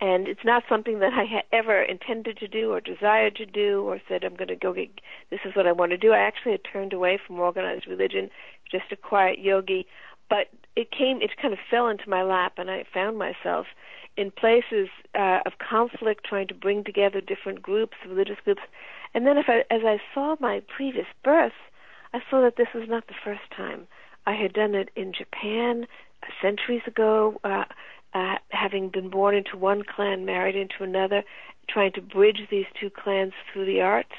and 0.02 0.28
it's 0.28 0.44
not 0.44 0.64
something 0.68 1.00
that 1.00 1.14
I 1.14 1.24
had 1.24 1.44
ever 1.52 1.82
intended 1.82 2.38
to 2.38 2.48
do 2.48 2.72
or 2.72 2.82
desired 2.82 3.36
to 3.38 3.46
do 3.46 3.84
or 3.84 4.00
said 4.08 4.24
I'm 4.24 4.36
going 4.36 4.50
to 4.50 4.56
go 4.56 4.74
get 4.74 4.90
this 5.30 5.40
is 5.46 5.56
what 5.56 5.68
I 5.68 5.72
want 5.72 5.92
to 5.92 5.98
do. 5.98 6.12
I 6.12 6.20
actually 6.20 6.54
had 6.54 6.62
turned 6.72 6.94
away 6.94 7.20
from 7.26 7.40
organized 7.40 7.88
religion, 7.88 8.30
just 8.70 8.92
a 8.92 8.96
quiet 8.96 9.40
yogi, 9.40 9.88
but 10.30 10.48
it 10.76 10.92
came 10.92 11.22
it 11.22 11.32
kind 11.42 11.54
of 11.54 11.60
fell 11.70 11.88
into 11.88 12.10
my 12.10 12.24
lap 12.24 12.54
and 12.58 12.70
I 12.70 12.84
found 12.94 13.18
myself 13.18 13.68
in 14.18 14.32
places 14.32 14.90
uh, 15.14 15.40
of 15.46 15.54
conflict 15.58 16.26
trying 16.26 16.48
to 16.48 16.54
bring 16.54 16.84
together 16.84 17.22
different 17.22 17.62
groups, 17.62 17.98
religious 18.08 18.38
groups. 18.44 18.62
And 19.14 19.26
then 19.26 19.38
if 19.38 19.46
I, 19.48 19.60
as 19.74 19.82
I 19.86 20.00
saw 20.14 20.36
my 20.40 20.62
previous 20.76 21.08
birth, 21.24 21.54
I 22.14 22.20
saw 22.30 22.42
that 22.42 22.56
this 22.58 22.68
was 22.74 22.88
not 22.88 23.08
the 23.08 23.14
first 23.24 23.42
time. 23.56 23.88
I 24.26 24.34
had 24.34 24.54
done 24.54 24.74
it 24.74 24.90
in 24.96 25.14
Japan 25.14 25.86
uh, 26.24 26.28
centuries 26.42 26.82
ago. 26.88 27.40
Uh, 27.44 27.48
uh, 27.48 27.66
having 28.76 28.90
been 28.90 29.10
born 29.10 29.36
into 29.36 29.58
one 29.58 29.84
clan, 29.84 30.26
married 30.26 30.56
into 30.56 30.84
another, 30.84 31.24
trying 31.70 31.94
to 31.94 32.02
bridge 32.02 32.42
these 32.52 32.66
two 32.80 32.90
clans 32.90 33.32
through 33.52 33.66
the 33.66 33.80
arts. 33.80 34.16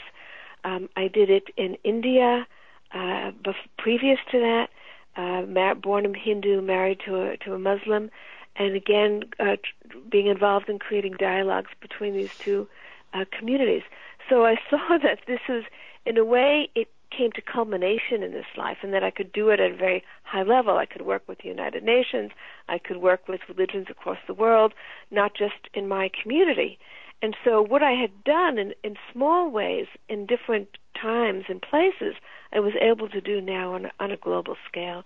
Um, 0.65 0.89
I 0.97 1.09
did 1.09 1.29
it 1.29 1.45
in 1.57 1.77
India. 1.85 2.47
Uh, 2.93 3.33
bef- 3.45 3.69
previous 3.77 4.19
to 4.31 4.39
that, 4.39 4.69
uh, 5.17 5.43
mar- 5.47 5.75
born 5.75 6.07
a 6.07 6.19
Hindu, 6.19 6.63
married 6.63 7.01
to 7.05 7.17
a 7.17 7.37
to 7.39 7.53
a 7.55 7.59
Muslim, 7.59 8.11
and 8.57 8.75
again 8.75 9.25
uh, 9.39 9.57
tr- 9.57 9.99
being 10.11 10.27
involved 10.27 10.69
in 10.69 10.79
creating 10.79 11.17
dialogues 11.19 11.71
between 11.81 12.15
these 12.15 12.31
two 12.39 12.67
uh, 13.13 13.25
communities. 13.37 13.83
So 14.31 14.47
I 14.47 14.57
saw 14.71 14.99
that 15.03 15.19
this 15.27 15.41
is, 15.49 15.65
in 16.07 16.17
a 16.17 16.25
way, 16.25 16.71
it 16.75 16.89
came 17.17 17.33
to 17.33 17.43
culmination 17.43 18.23
in 18.23 18.33
this 18.33 18.47
life 18.57 18.79
and 18.83 18.93
that 18.93 19.05
I 19.05 19.11
could 19.11 19.33
do 19.33 19.49
it 19.51 19.61
at 19.61 19.73
a 19.73 19.77
very 19.77 20.05
high 20.25 20.43
level. 20.43 20.77
I 20.77 20.87
could 20.87 21.03
work 21.03 21.23
with 21.27 21.39
the 21.39 21.49
United 21.49 21.83
Nations, 21.83 22.31
I 22.69 22.79
could 22.79 22.99
work 22.99 23.29
with 23.29 23.41
religions 23.49 23.87
across 23.91 24.19
the 24.27 24.35
world, 24.35 24.75
not 25.11 25.33
just 25.35 25.69
in 25.75 25.89
my 25.89 26.11
community. 26.23 26.79
And 27.23 27.37
so 27.45 27.63
what 27.63 27.83
I 27.83 27.93
had 27.93 28.25
done 28.25 28.59
in, 28.59 28.75
in 28.85 28.97
small 29.13 29.51
ways 29.51 29.87
in 30.09 30.27
different 30.27 30.69
times 31.01 31.45
and 31.49 31.63
places, 31.63 32.15
I 32.53 32.61
was 32.61 32.75
able 32.81 33.09
to 33.09 33.21
do 33.21 33.41
now 33.41 33.75
on, 33.75 33.91
on 33.99 34.11
a 34.11 34.17
global 34.17 34.57
scale. 34.69 35.03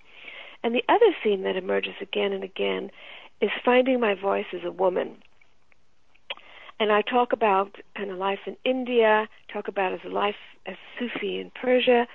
And 0.63 0.75
the 0.75 0.85
other 0.89 1.15
theme 1.23 1.43
that 1.43 1.57
emerges 1.57 1.95
again 2.01 2.33
and 2.33 2.45
again 2.45 2.91
is 3.41 3.51
finding 3.65 4.01
my 4.01 4.15
voice 4.15 4.47
as 4.53 4.65
a 4.65 4.73
woman 4.73 5.17
and 6.81 6.91
I 6.91 7.03
talk 7.03 7.35
about 7.35 7.77
kind 7.95 8.11
of 8.11 8.17
life 8.17 8.41
in 8.47 8.57
India, 8.65 9.29
talk 9.53 9.69
about 9.69 9.93
as 9.93 10.01
a 10.05 10.09
life 10.09 10.35
as 10.65 10.77
Sufi 10.99 11.39
in 11.39 11.51
Persia, 11.51 12.09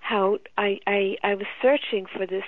how 0.00 0.38
I 0.56 0.78
I, 0.86 1.16
I 1.24 1.34
was 1.34 1.46
searching 1.60 2.06
for 2.06 2.24
this 2.24 2.44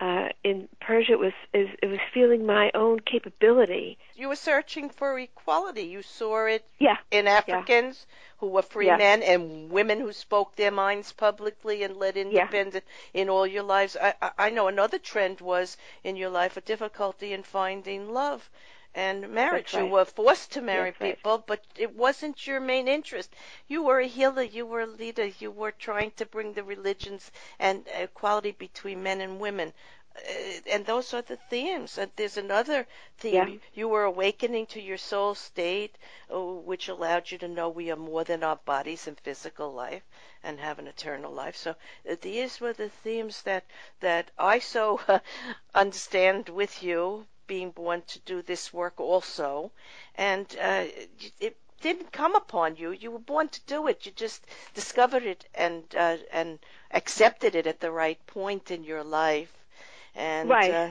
uh, 0.00 0.30
in 0.42 0.68
Persia. 0.80 1.12
It 1.12 1.18
was 1.20 1.32
is, 1.52 1.68
it 1.80 1.86
was 1.86 2.00
feeling 2.12 2.44
my 2.44 2.72
own 2.74 2.98
capability. 2.98 3.96
You 4.16 4.28
were 4.28 4.36
searching 4.36 4.90
for 4.90 5.16
equality. 5.16 5.82
You 5.82 6.02
saw 6.02 6.46
it 6.46 6.64
yeah. 6.80 6.96
in 7.12 7.28
Africans 7.28 8.06
yeah. 8.08 8.14
who 8.38 8.48
were 8.48 8.62
free 8.62 8.86
yeah. 8.86 8.96
men 8.96 9.22
and 9.22 9.70
women 9.70 10.00
who 10.00 10.12
spoke 10.12 10.56
their 10.56 10.72
minds 10.72 11.12
publicly 11.12 11.84
and 11.84 11.96
led 11.96 12.16
independent 12.16 12.84
in 13.12 13.28
all 13.28 13.46
your 13.46 13.62
lives. 13.62 13.96
I, 14.00 14.14
I 14.20 14.30
I 14.46 14.50
know 14.50 14.66
another 14.66 14.98
trend 14.98 15.40
was 15.40 15.76
in 16.02 16.16
your 16.16 16.30
life 16.30 16.56
a 16.56 16.60
difficulty 16.60 17.32
in 17.32 17.44
finding 17.44 18.12
love 18.12 18.50
and 18.94 19.28
marriage. 19.30 19.74
Right. 19.74 19.84
You 19.84 19.86
were 19.86 20.04
forced 20.04 20.52
to 20.52 20.60
marry 20.62 20.90
That's 20.90 21.00
right. 21.00 21.16
people, 21.16 21.38
but 21.46 21.64
it 21.76 21.94
wasn't 21.94 22.46
your 22.46 22.60
main 22.60 22.88
interest. 22.88 23.34
You 23.68 23.82
were 23.82 24.00
a 24.00 24.06
healer. 24.06 24.42
You 24.42 24.66
were 24.66 24.80
a 24.82 24.86
leader. 24.86 25.26
You 25.26 25.50
were 25.50 25.72
trying 25.72 26.12
to 26.12 26.26
bring 26.26 26.52
the 26.52 26.64
religions 26.64 27.30
and 27.58 27.86
equality 27.94 28.52
between 28.52 29.02
men 29.02 29.20
and 29.20 29.40
women. 29.40 29.72
Uh, 30.16 30.60
and 30.70 30.86
those 30.86 31.12
are 31.14 31.22
the 31.22 31.36
themes. 31.36 31.98
And 31.98 32.10
there's 32.16 32.36
another 32.36 32.86
theme. 33.18 33.48
Yeah. 33.48 33.58
You 33.74 33.88
were 33.88 34.04
awakening 34.04 34.66
to 34.66 34.80
your 34.80 34.98
soul 34.98 35.34
state, 35.34 35.96
uh, 36.32 36.40
which 36.40 36.88
allowed 36.88 37.30
you 37.30 37.38
to 37.38 37.48
know 37.48 37.68
we 37.68 37.90
are 37.90 37.96
more 37.96 38.24
than 38.24 38.42
our 38.44 38.56
bodies 38.56 39.06
and 39.06 39.18
physical 39.20 39.72
life 39.72 40.02
and 40.42 40.60
have 40.60 40.78
an 40.78 40.86
eternal 40.86 41.32
life. 41.32 41.56
So 41.56 41.74
uh, 42.08 42.16
these 42.20 42.60
were 42.60 42.72
the 42.72 42.88
themes 42.90 43.42
that 43.42 43.64
that 44.00 44.30
I 44.38 44.58
so 44.60 45.00
uh, 45.08 45.18
understand 45.74 46.48
with 46.48 46.82
you, 46.82 47.26
being 47.46 47.70
born 47.70 48.02
to 48.08 48.18
do 48.20 48.42
this 48.42 48.72
work 48.72 49.00
also, 49.00 49.70
and 50.16 50.46
uh, 50.60 50.84
it 51.40 51.56
didn't 51.80 52.12
come 52.12 52.34
upon 52.34 52.76
you. 52.76 52.92
You 52.92 53.10
were 53.10 53.18
born 53.18 53.48
to 53.48 53.60
do 53.66 53.88
it. 53.88 54.06
You 54.06 54.12
just 54.12 54.46
discovered 54.74 55.24
it 55.24 55.46
and 55.54 55.82
uh, 55.96 56.16
and 56.32 56.58
accepted 56.90 57.54
it 57.54 57.66
at 57.66 57.80
the 57.80 57.90
right 57.90 58.18
point 58.26 58.70
in 58.70 58.84
your 58.84 59.04
life. 59.04 59.52
And 60.14 60.48
Right. 60.48 60.70
uh, 60.70 60.90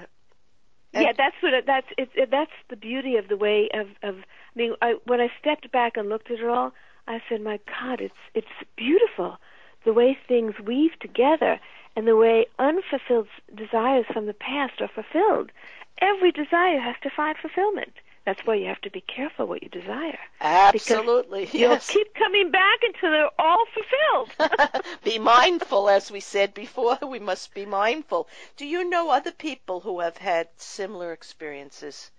and- 0.94 1.04
yeah, 1.06 1.13
that's 1.18 1.36
what 1.42 1.54
it, 1.54 1.66
that's 1.66 1.88
it's 1.98 2.12
it, 2.16 2.30
that's 2.30 2.52
the 2.70 2.76
beauty 2.76 3.16
of 3.18 3.28
the 3.28 3.38
way 3.38 3.70
of 3.74 3.88
of. 4.04 4.16
I 4.20 4.60
mean, 4.60 4.76
I, 4.82 4.96
when 5.06 5.20
I 5.20 5.30
stepped 5.39 5.72
back 5.72 5.98
and 5.98 6.10
looked 6.10 6.30
at 6.30 6.38
it 6.39 6.46
all, 6.46 6.72
I 7.08 7.22
said, 7.28 7.42
"My 7.42 7.60
God, 7.66 8.00
it's 8.00 8.13
it's 8.36 8.48
beautiful, 8.76 9.38
the 9.86 9.94
way 9.94 10.16
things 10.28 10.54
weave 10.63 10.98
together, 11.00 11.60
and 11.96 12.08
the 12.08 12.16
way 12.16 12.46
unfulfilled 12.60 13.28
desires 13.56 14.06
from 14.13 14.28
the 14.28 14.34
past 14.36 14.80
are 14.82 14.88
fulfilled. 14.94 15.52
Every 15.99 16.32
desire 16.32 16.79
has 16.79 16.95
to 17.03 17.10
find 17.10 17.38
fulfillment. 17.38 17.93
That's 18.25 18.39
why 18.45 18.56
you 18.56 18.67
have 18.67 18.79
to 18.82 18.89
be 18.89 19.01
careful 19.01 19.47
what 19.47 19.63
you 19.63 19.69
desire. 19.69 20.17
absolutely, 20.39 21.49
yes. 21.51 21.53
You'll 21.53 22.03
keep 22.03 22.13
coming 22.15 22.51
back 22.51 22.79
until 22.82 23.12
they're 23.12 23.29
all 23.38 23.65
fulfilled." 23.73 24.84
be 25.03 25.19
mindful, 25.19 25.89
as 25.89 26.10
we 26.10 26.21
said 26.21 26.53
before. 26.53 26.97
We 27.01 27.19
must 27.19 27.53
be 27.53 27.65
mindful. 27.65 28.29
Do 28.56 28.65
you 28.65 28.89
know 28.89 29.10
other 29.10 29.32
people 29.32 29.82
who 29.82 29.99
have 29.99 30.17
had 30.17 30.47
similar 30.58 31.12
experiences 31.12 32.12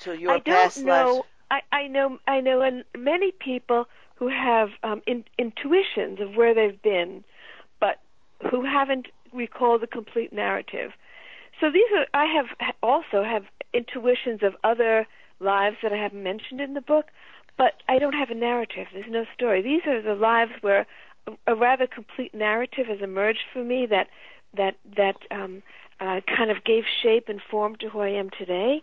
to 0.00 0.14
your 0.14 0.32
I 0.32 0.38
don't 0.40 0.44
past 0.44 0.82
know. 0.82 1.14
lives? 1.14 1.26
I, 1.50 1.60
I 1.72 1.86
know. 1.86 2.18
I 2.26 2.40
know 2.40 2.82
many 2.96 3.32
people 3.32 3.88
who 4.16 4.28
have 4.28 4.70
um, 4.82 5.00
in, 5.06 5.24
intuitions 5.38 6.20
of 6.20 6.36
where 6.36 6.52
they've 6.54 6.82
been, 6.82 7.24
but 7.80 8.00
who 8.50 8.64
haven't 8.64 9.06
recalled 9.32 9.80
the 9.80 9.86
complete 9.86 10.32
narrative. 10.32 10.92
So 11.60 11.70
these 11.70 11.90
are. 11.96 12.06
I 12.14 12.26
have 12.26 12.74
also 12.82 13.24
have 13.24 13.44
intuitions 13.74 14.42
of 14.42 14.54
other 14.64 15.06
lives 15.40 15.76
that 15.82 15.92
I 15.92 15.96
haven't 15.96 16.22
mentioned 16.22 16.60
in 16.60 16.74
the 16.74 16.80
book, 16.80 17.06
but 17.56 17.74
I 17.88 17.98
don't 17.98 18.14
have 18.14 18.30
a 18.30 18.34
narrative. 18.34 18.86
There's 18.92 19.10
no 19.10 19.24
story. 19.34 19.62
These 19.62 19.82
are 19.86 20.00
the 20.00 20.14
lives 20.14 20.52
where 20.60 20.86
a, 21.26 21.52
a 21.52 21.54
rather 21.54 21.86
complete 21.86 22.34
narrative 22.34 22.86
has 22.86 23.00
emerged 23.00 23.44
for 23.52 23.64
me 23.64 23.86
that 23.86 24.08
that 24.56 24.76
that 24.96 25.16
um, 25.30 25.62
uh, 26.00 26.20
kind 26.26 26.50
of 26.50 26.64
gave 26.64 26.84
shape 27.02 27.28
and 27.28 27.40
form 27.50 27.76
to 27.76 27.88
who 27.88 28.00
I 28.00 28.10
am 28.10 28.30
today. 28.30 28.82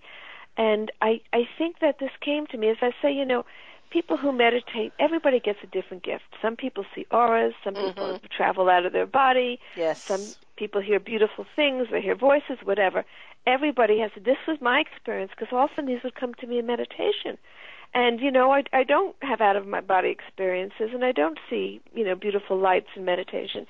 And 0.58 0.92
I 1.02 1.22
I 1.34 1.48
think 1.58 1.80
that 1.80 2.00
this 2.00 2.12
came 2.22 2.46
to 2.48 2.58
me 2.58 2.70
as 2.70 2.78
I 2.82 2.92
say, 3.02 3.12
you 3.14 3.26
know, 3.26 3.46
people 3.96 4.18
who 4.18 4.34
meditate, 4.34 4.92
everybody 5.00 5.40
gets 5.40 5.60
a 5.64 5.68
different 5.68 6.04
gift. 6.04 6.26
Some 6.42 6.58
people 6.58 6.84
see 6.94 7.06
auras, 7.12 7.54
some 7.64 7.76
people 7.76 8.08
mm-hmm. 8.08 8.26
travel 8.36 8.70
out 8.70 8.86
of 8.86 8.92
their 8.92 9.06
body, 9.06 9.58
Yes. 9.78 10.02
some 10.04 10.20
people 10.58 10.82
hear 10.82 11.00
beautiful 11.00 11.46
things, 11.56 11.88
they 11.92 12.02
hear 12.02 12.16
voices, 12.16 12.58
whatever. 12.64 13.06
Everybody 13.48 14.00
has. 14.00 14.12
This 14.22 14.42
was 14.50 14.58
my 14.60 14.80
experience 14.82 15.32
because 15.32 15.54
often 15.54 15.86
these 15.86 16.04
would 16.04 16.16
come 16.16 16.34
to 16.42 16.48
me 16.48 16.60
in 16.60 16.66
meditation, 16.66 17.38
and 17.94 18.20
you 18.20 18.32
know 18.32 18.52
I 18.52 18.64
I 18.74 18.84
don't 18.84 19.16
have 19.22 19.40
out 19.40 19.56
of 19.56 19.66
my 19.68 19.82
body 19.82 20.10
experiences, 20.10 20.90
and 20.94 21.06
I 21.06 21.14
don't 21.14 21.38
see 21.50 21.80
you 21.94 22.04
know 22.04 22.16
beautiful 22.16 22.58
lights 22.58 22.90
in 22.96 23.06
meditation, 23.06 23.68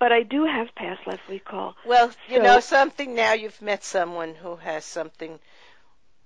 but 0.00 0.10
I 0.10 0.22
do 0.22 0.46
have 0.46 0.74
past 0.74 1.06
life 1.06 1.20
recall. 1.28 1.76
Well, 1.84 2.10
you 2.28 2.38
So- 2.38 2.42
know 2.42 2.60
something 2.60 3.14
now. 3.14 3.34
You've 3.34 3.60
met 3.62 3.84
someone 3.84 4.34
who 4.34 4.56
has 4.56 4.86
something 4.86 5.38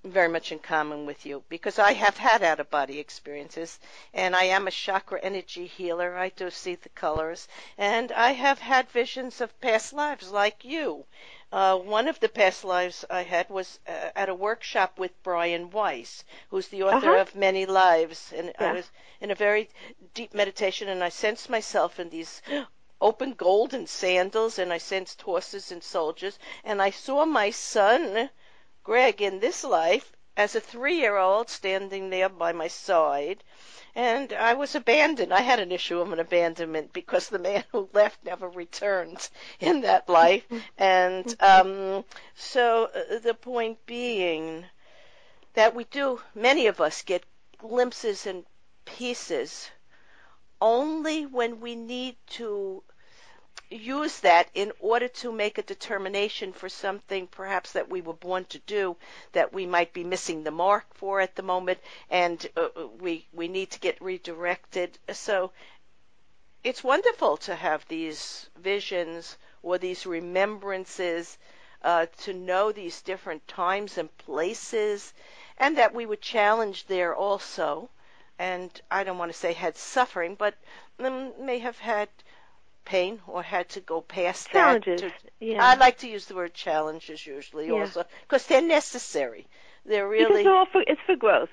very 0.05 0.29
much 0.29 0.53
in 0.53 0.59
common 0.59 1.07
with 1.07 1.25
you 1.25 1.43
because 1.49 1.79
I 1.79 1.93
have 1.95 2.17
had 2.19 2.43
out 2.43 2.61
of 2.61 2.71
body 2.71 2.99
experiences 2.99 3.79
and 4.12 4.37
I 4.37 4.45
am 4.45 4.67
a 4.69 4.71
chakra 4.71 5.19
energy 5.23 5.67
healer. 5.67 6.17
I 6.17 6.29
do 6.29 6.51
see 6.51 6.75
the 6.75 6.90
colors 6.90 7.49
and 7.79 8.12
I 8.12 8.33
have 8.33 8.59
had 8.59 8.88
visions 8.90 9.40
of 9.40 9.59
past 9.61 9.93
lives 9.93 10.31
like 10.31 10.64
you. 10.64 11.05
Uh, 11.53 11.77
one 11.79 12.09
of 12.09 12.19
the 12.21 12.29
past 12.29 12.64
lives 12.64 13.05
I 13.09 13.23
had 13.23 13.49
was 13.49 13.79
uh, 13.87 14.11
at 14.17 14.29
a 14.29 14.35
workshop 14.35 14.99
with 14.99 15.23
Brian 15.23 15.71
Weiss, 15.71 16.25
who's 16.51 16.69
the 16.69 16.83
author 16.83 17.11
Uh-huh. 17.11 17.21
of 17.21 17.35
Many 17.37 17.64
Lives, 17.64 18.33
and 18.37 18.53
I 18.59 18.73
was 18.73 18.90
in 19.21 19.31
a 19.31 19.37
very 19.37 19.71
deep 20.14 20.35
meditation, 20.35 20.88
and 20.88 21.03
I 21.05 21.11
sensed 21.11 21.49
myself 21.49 22.01
in 22.01 22.11
these 22.11 22.43
open 23.01 23.35
golden 23.35 23.87
sandals, 23.87 24.59
and 24.59 24.73
I 24.73 24.79
sensed 24.79 25.23
horses 25.23 25.71
and 25.71 25.83
soldiers, 25.83 26.38
and 26.64 26.83
I 26.83 26.90
saw 26.90 27.25
my 27.25 27.51
son, 27.51 28.31
Greg, 28.85 29.23
in 29.23 29.40
this 29.40 29.64
life 29.64 30.12
as 30.37 30.55
a 30.55 30.61
three-year-old 30.61 31.49
standing 31.49 32.11
there 32.11 32.29
by 32.29 32.53
my 32.53 32.68
side, 32.68 33.42
and 33.94 34.31
I 34.33 34.53
was 34.53 34.75
abandoned. 34.75 35.33
I 35.33 35.40
had 35.40 35.59
an 35.59 35.73
issue 35.73 36.01
of 36.01 36.12
an 36.12 36.20
abandonment 36.20 36.92
because 36.92 37.29
the 37.29 37.38
man 37.38 37.64
who 37.73 37.88
left 37.94 38.23
never 38.23 38.47
returned 38.49 39.31
in 39.59 39.81
that 39.81 40.09
life, 40.11 40.47
and 40.79 41.35
um, 41.40 42.05
so 42.35 42.90
uh, 42.94 43.18
the 43.20 43.33
point 43.33 43.87
being 43.87 44.66
that 45.55 45.75
we 45.75 45.85
do, 45.85 46.20
many 46.35 46.66
of 46.66 46.79
us 46.79 47.01
get 47.01 47.25
glimpses 47.57 48.27
and 48.27 48.44
pieces 48.85 49.70
only 50.61 51.25
when 51.25 51.61
we 51.61 51.75
need 51.75 52.16
to 52.27 52.83
use 53.75 54.21
that 54.21 54.49
in 54.55 54.73
order 54.79 55.09
to 55.09 55.33
make 55.33 55.59
a 55.59 55.63
determination 55.63 56.53
for 56.53 56.69
something 56.69 57.27
perhaps 57.27 57.73
that 57.73 57.91
we 57.91 58.01
were 58.01 58.13
born 58.13 58.45
to 58.45 58.59
do 58.61 58.97
that 59.33 59.53
we 59.53 59.67
might 59.67 59.93
be 59.93 60.05
missing 60.05 60.45
the 60.45 60.51
mark 60.51 60.87
for 60.95 61.21
at 61.21 61.35
the 61.35 61.43
moment 61.43 61.79
and 62.09 62.47
uh, 62.57 62.69
we 63.01 63.27
we 63.33 63.49
need 63.49 63.71
to 63.71 63.81
get 63.81 64.01
redirected. 64.01 64.97
So 65.13 65.51
it's 66.63 66.85
wonderful 66.85 67.37
to 67.39 67.55
have 67.57 67.87
these 67.89 68.49
visions 68.57 69.37
or 69.63 69.77
these 69.79 70.07
remembrances 70.07 71.37
uh, 71.83 72.07
to 72.23 72.33
know 72.33 72.71
these 72.71 73.03
different 73.03 73.47
times 73.49 73.99
and 73.99 74.17
places 74.19 75.13
and 75.59 75.77
that 75.79 75.95
we 75.95 76.07
were 76.07 76.17
challenged 76.17 76.89
there 76.89 77.15
also. 77.15 77.91
And 78.39 78.71
I 78.91 79.05
don't 79.05 79.19
want 79.19 79.33
to 79.33 79.39
say 79.39 79.53
had 79.53 79.77
suffering 79.77 80.37
but 80.37 80.55
um, 81.01 81.33
may 81.45 81.59
have 81.59 81.79
had 81.79 82.09
pain 82.85 83.20
or 83.27 83.42
had 83.42 83.68
to 83.70 83.81
go 83.81 84.01
past 84.01 84.51
Challenges, 84.51 85.01
that. 85.03 85.12
To, 85.12 85.47
yeah. 85.47 85.62
I 85.64 85.75
like 85.75 85.99
to 85.99 86.09
use 86.09 86.27
the 86.27 86.35
word 86.35 86.55
challenges 86.55 87.27
usually 87.27 87.68
Yeah. 87.68 87.81
also 87.81 88.05
because 88.23 88.47
they're 88.47 88.62
necessary. 88.62 89.47
They're 89.87 90.09
really 90.09 90.40
it's 90.40 90.49
all 90.49 90.66
for 90.66 90.83
it's 90.87 91.01
for 91.07 91.16
growth. 91.16 91.51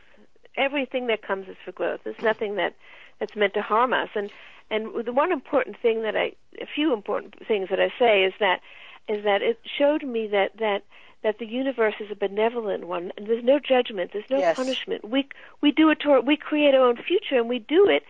Everything 0.55 1.07
that 1.07 1.21
comes 1.21 1.47
is 1.47 1.57
for 1.63 1.71
growth. 1.71 2.01
There's 2.03 2.21
nothing 2.21 2.55
that 2.55 2.75
that's 3.19 3.35
meant 3.35 3.53
to 3.55 3.61
harm 3.61 3.93
us. 3.93 4.09
And 4.15 4.31
and 4.69 5.05
the 5.05 5.11
one 5.13 5.31
important 5.31 5.77
thing 5.81 6.03
that 6.03 6.15
I, 6.15 6.33
a 6.61 6.65
few 6.65 6.93
important 6.93 7.35
things 7.47 7.69
that 7.69 7.79
I 7.79 7.91
say 7.99 8.23
is 8.23 8.33
that 8.39 8.61
is 9.07 9.23
that 9.23 9.41
it 9.41 9.59
showed 9.77 10.03
me 10.03 10.27
that 10.27 10.57
that 10.59 10.83
that 11.23 11.37
the 11.39 11.45
universe 11.45 11.95
is 11.99 12.09
a 12.09 12.15
benevolent 12.15 12.87
one, 12.87 13.11
and 13.15 13.27
there's 13.27 13.43
no 13.43 13.59
judgment, 13.59 14.11
there's 14.13 14.29
no 14.29 14.39
Yes. 14.39 14.55
punishment. 14.55 15.05
We 15.07 15.27
we 15.61 15.71
do 15.71 15.89
it 15.89 15.99
to 16.01 16.11
our, 16.11 16.21
we 16.21 16.37
create 16.37 16.73
our 16.73 16.87
own 16.87 16.97
future, 16.97 17.37
and 17.37 17.47
we 17.49 17.59
do 17.59 17.87
it 17.89 18.03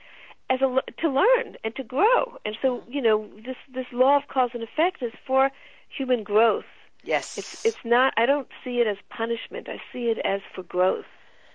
as 0.52 0.60
a 0.62 0.66
l- 0.66 0.88
to 1.02 1.08
learn 1.10 1.48
and 1.64 1.76
to 1.78 1.84
grow. 1.96 2.38
And 2.46 2.56
so 2.62 2.68
mm-hmm. 2.70 2.92
you 2.96 3.02
know 3.02 3.18
this 3.48 3.60
this 3.74 3.90
law 3.92 4.18
of 4.18 4.28
cause 4.28 4.52
and 4.54 4.64
effect 4.70 5.02
is 5.02 5.14
for 5.26 5.50
human 5.98 6.22
growth. 6.24 6.70
yes. 7.04 7.38
It's 7.40 7.54
it's 7.66 7.84
not. 7.84 8.14
I 8.18 8.26
don't 8.32 8.50
see 8.64 8.76
it 8.82 8.88
as 8.94 8.98
punishment. 9.10 9.68
I 9.70 9.78
see 9.92 10.06
it 10.14 10.20
as 10.34 10.42
for 10.54 10.64
growth. 10.64 11.10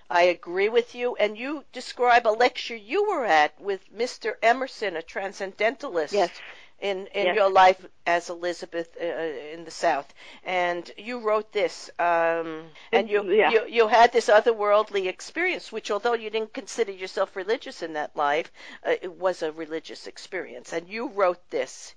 I 0.08 0.22
agree 0.36 0.68
with 0.68 0.94
you. 0.94 1.16
And 1.16 1.36
you 1.36 1.64
describe 1.72 2.26
a 2.26 2.30
lecture 2.44 2.76
you 2.76 3.08
were 3.10 3.24
at 3.24 3.60
with 3.60 3.80
Mr. 4.02 4.34
Emerson, 4.42 4.96
a 4.96 5.02
transcendentalist. 5.02 6.14
Yes. 6.14 6.30
In 6.78 7.06
in 7.06 7.26
Yes. 7.26 7.36
your 7.36 7.48
life 7.50 7.82
as 8.06 8.28
Elizabeth 8.28 8.94
uh, 9.00 9.04
in 9.04 9.64
the 9.64 9.70
South, 9.70 10.12
and 10.44 10.90
you 10.98 11.20
wrote 11.20 11.50
this, 11.50 11.90
um, 11.98 12.70
and 12.92 13.08
you, 13.08 13.22
Yeah. 13.32 13.50
you 13.50 13.66
you 13.66 13.88
had 13.88 14.12
this 14.12 14.28
otherworldly 14.28 15.06
experience, 15.06 15.72
which 15.72 15.90
although 15.90 16.12
you 16.12 16.28
didn't 16.28 16.52
consider 16.52 16.92
yourself 16.92 17.34
religious 17.34 17.80
in 17.82 17.94
that 17.94 18.14
life, 18.14 18.52
uh, 18.86 18.94
it 19.00 19.12
was 19.12 19.42
a 19.42 19.52
religious 19.52 20.06
experience, 20.06 20.74
and 20.74 20.86
you 20.86 21.08
wrote 21.08 21.40
this. 21.48 21.94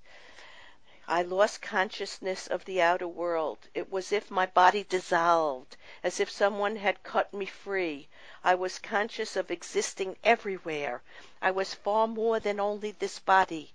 I 1.06 1.22
lost 1.22 1.60
consciousness 1.60 2.46
of 2.46 2.64
the 2.64 2.80
outer 2.80 3.08
world. 3.08 3.58
It 3.74 3.90
was 3.90 4.06
as 4.06 4.12
if 4.12 4.30
my 4.30 4.46
body 4.46 4.84
dissolved, 4.88 5.76
as 6.02 6.20
if 6.20 6.30
someone 6.30 6.76
had 6.76 7.02
cut 7.02 7.34
me 7.34 7.46
free. 7.46 8.08
I 8.44 8.54
was 8.54 8.78
conscious 8.78 9.36
of 9.36 9.50
existing 9.50 10.16
everywhere. 10.24 11.02
I 11.42 11.50
was 11.50 11.74
far 11.74 12.06
more 12.06 12.38
than 12.40 12.60
only 12.60 12.92
this 12.92 13.18
body. 13.18 13.72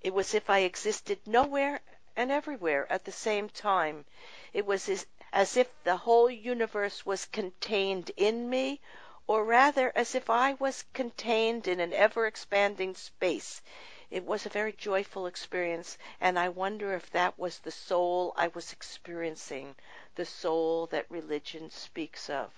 It 0.00 0.14
was 0.14 0.28
as 0.28 0.34
if 0.36 0.48
I 0.48 0.60
existed 0.60 1.18
nowhere 1.26 1.80
and 2.14 2.30
everywhere 2.30 2.86
at 2.88 3.04
the 3.04 3.10
same 3.10 3.48
time. 3.48 4.04
It 4.52 4.64
was 4.64 4.88
as 5.32 5.56
if 5.56 5.72
the 5.82 5.96
whole 5.96 6.30
universe 6.30 7.04
was 7.04 7.26
contained 7.26 8.12
in 8.16 8.48
me, 8.48 8.80
or 9.26 9.42
rather 9.42 9.90
as 9.96 10.14
if 10.14 10.30
I 10.30 10.52
was 10.54 10.84
contained 10.94 11.66
in 11.66 11.80
an 11.80 11.92
ever 11.92 12.26
expanding 12.26 12.94
space. 12.94 13.60
It 14.08 14.22
was 14.22 14.46
a 14.46 14.50
very 14.50 14.72
joyful 14.72 15.26
experience, 15.26 15.98
and 16.20 16.38
I 16.38 16.48
wonder 16.48 16.94
if 16.94 17.10
that 17.10 17.36
was 17.36 17.58
the 17.58 17.72
soul 17.72 18.32
I 18.36 18.46
was 18.54 18.72
experiencing, 18.72 19.74
the 20.14 20.24
soul 20.24 20.86
that 20.86 21.10
religion 21.10 21.70
speaks 21.70 22.30
of. 22.30 22.52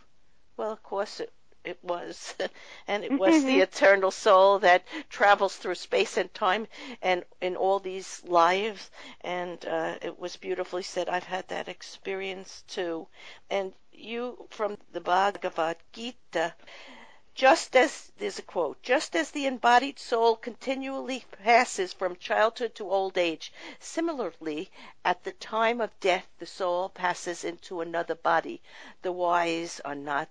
Well, 0.59 0.72
of 0.72 0.83
course 0.83 1.20
it 1.20 1.33
it 1.64 1.79
was, 1.83 2.35
and 2.87 3.05
it 3.05 3.12
was 3.12 3.44
the 3.44 3.61
eternal 3.61 4.11
soul 4.11 4.59
that 4.61 4.85
travels 5.09 5.57
through 5.57 5.75
space 5.75 6.16
and 6.16 6.33
time 6.33 6.66
and 7.03 7.25
in 7.40 7.57
all 7.57 7.79
these 7.79 8.23
lives. 8.25 8.90
And 9.20 9.64
uh, 9.66 9.96
it 10.01 10.18
was 10.18 10.37
beautifully 10.37 10.83
said. 10.83 11.09
I've 11.09 11.25
had 11.25 11.49
that 11.49 11.68
experience 11.68 12.64
too. 12.68 13.09
And 13.51 13.73
you, 13.92 14.46
from 14.51 14.79
the 14.92 15.01
Bhagavad 15.01 15.77
Gita, 15.92 16.55
just 17.35 17.77
as 17.77 18.11
there's 18.18 18.38
a 18.38 18.42
quote, 18.42 18.83
just 18.83 19.14
as 19.14 19.31
the 19.31 19.46
embodied 19.46 19.99
soul 19.99 20.37
continually 20.37 21.25
passes 21.42 21.92
from 21.92 22.16
childhood 22.16 22.75
to 22.75 22.90
old 22.90 23.16
age, 23.16 23.53
similarly, 23.79 24.70
at 25.05 25.23
the 25.25 25.33
time 25.33 25.81
of 25.81 26.01
death, 26.01 26.27
the 26.38 26.46
soul 26.46 26.88
passes 26.88 27.44
into 27.44 27.81
another 27.81 28.14
body. 28.14 28.61
The 29.03 29.12
wise 29.12 29.81
are 29.85 29.94
not 29.94 30.29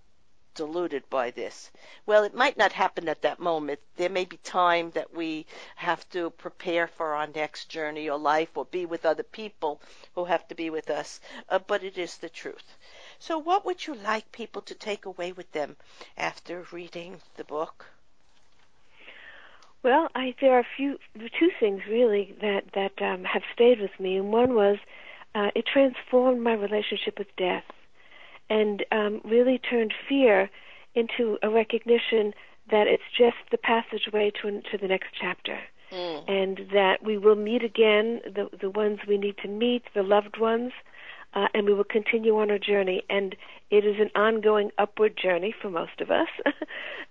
deluded 0.53 1.09
by 1.09 1.31
this. 1.31 1.71
Well, 2.05 2.23
it 2.23 2.33
might 2.33 2.57
not 2.57 2.73
happen 2.73 3.07
at 3.07 3.21
that 3.21 3.39
moment. 3.39 3.79
There 3.95 4.09
may 4.09 4.25
be 4.25 4.37
time 4.37 4.91
that 4.91 5.13
we 5.13 5.45
have 5.75 6.09
to 6.09 6.29
prepare 6.31 6.87
for 6.87 7.13
our 7.15 7.27
next 7.27 7.69
journey 7.69 8.09
or 8.09 8.17
life 8.17 8.57
or 8.57 8.65
be 8.65 8.85
with 8.85 9.05
other 9.05 9.23
people 9.23 9.81
who 10.15 10.25
have 10.25 10.47
to 10.47 10.55
be 10.55 10.69
with 10.69 10.89
us, 10.89 11.21
uh, 11.49 11.59
but 11.59 11.83
it 11.83 11.97
is 11.97 12.17
the 12.17 12.29
truth. 12.29 12.77
So, 13.19 13.37
what 13.37 13.65
would 13.65 13.87
you 13.87 13.93
like 13.93 14.31
people 14.31 14.61
to 14.63 14.75
take 14.75 15.05
away 15.05 15.31
with 15.31 15.51
them 15.51 15.77
after 16.17 16.65
reading 16.71 17.21
the 17.35 17.43
book? 17.43 17.85
Well, 19.81 20.09
I, 20.13 20.35
there 20.41 20.53
are 20.53 20.59
a 20.59 20.75
few, 20.75 20.99
two 21.39 21.51
things 21.59 21.83
really 21.87 22.35
that 22.41 22.63
that 22.73 23.01
um, 23.01 23.23
have 23.23 23.43
stayed 23.53 23.79
with 23.79 23.97
me, 23.99 24.17
and 24.17 24.31
one 24.31 24.53
was 24.53 24.77
uh, 25.33 25.51
it 25.55 25.65
transformed 25.65 26.41
my 26.41 26.53
relationship 26.53 27.17
with 27.17 27.33
death 27.37 27.63
and 28.49 28.85
um, 28.91 29.21
really 29.23 29.57
turned 29.57 29.93
fear 30.07 30.49
into 30.95 31.37
a 31.43 31.49
recognition 31.49 32.33
that 32.71 32.87
it's 32.87 33.03
just 33.17 33.37
the 33.51 33.57
passageway 33.57 34.31
to 34.41 34.61
to 34.71 34.77
the 34.77 34.87
next 34.87 35.09
chapter, 35.19 35.59
mm. 35.91 36.23
and 36.27 36.69
that 36.71 37.03
we 37.03 37.17
will 37.17 37.35
meet 37.35 37.63
again 37.63 38.21
the 38.25 38.49
the 38.59 38.69
ones 38.69 38.99
we 39.07 39.17
need 39.17 39.37
to 39.37 39.47
meet, 39.47 39.83
the 39.93 40.03
loved 40.03 40.39
ones, 40.39 40.71
uh, 41.33 41.47
and 41.53 41.65
we 41.65 41.73
will 41.73 41.83
continue 41.83 42.37
on 42.39 42.51
our 42.51 42.59
journey. 42.59 43.03
And 43.09 43.35
it 43.69 43.85
is 43.85 43.99
an 43.99 44.09
ongoing 44.15 44.71
upward 44.77 45.15
journey 45.15 45.53
for 45.61 45.69
most 45.69 46.01
of 46.01 46.09
us 46.09 46.27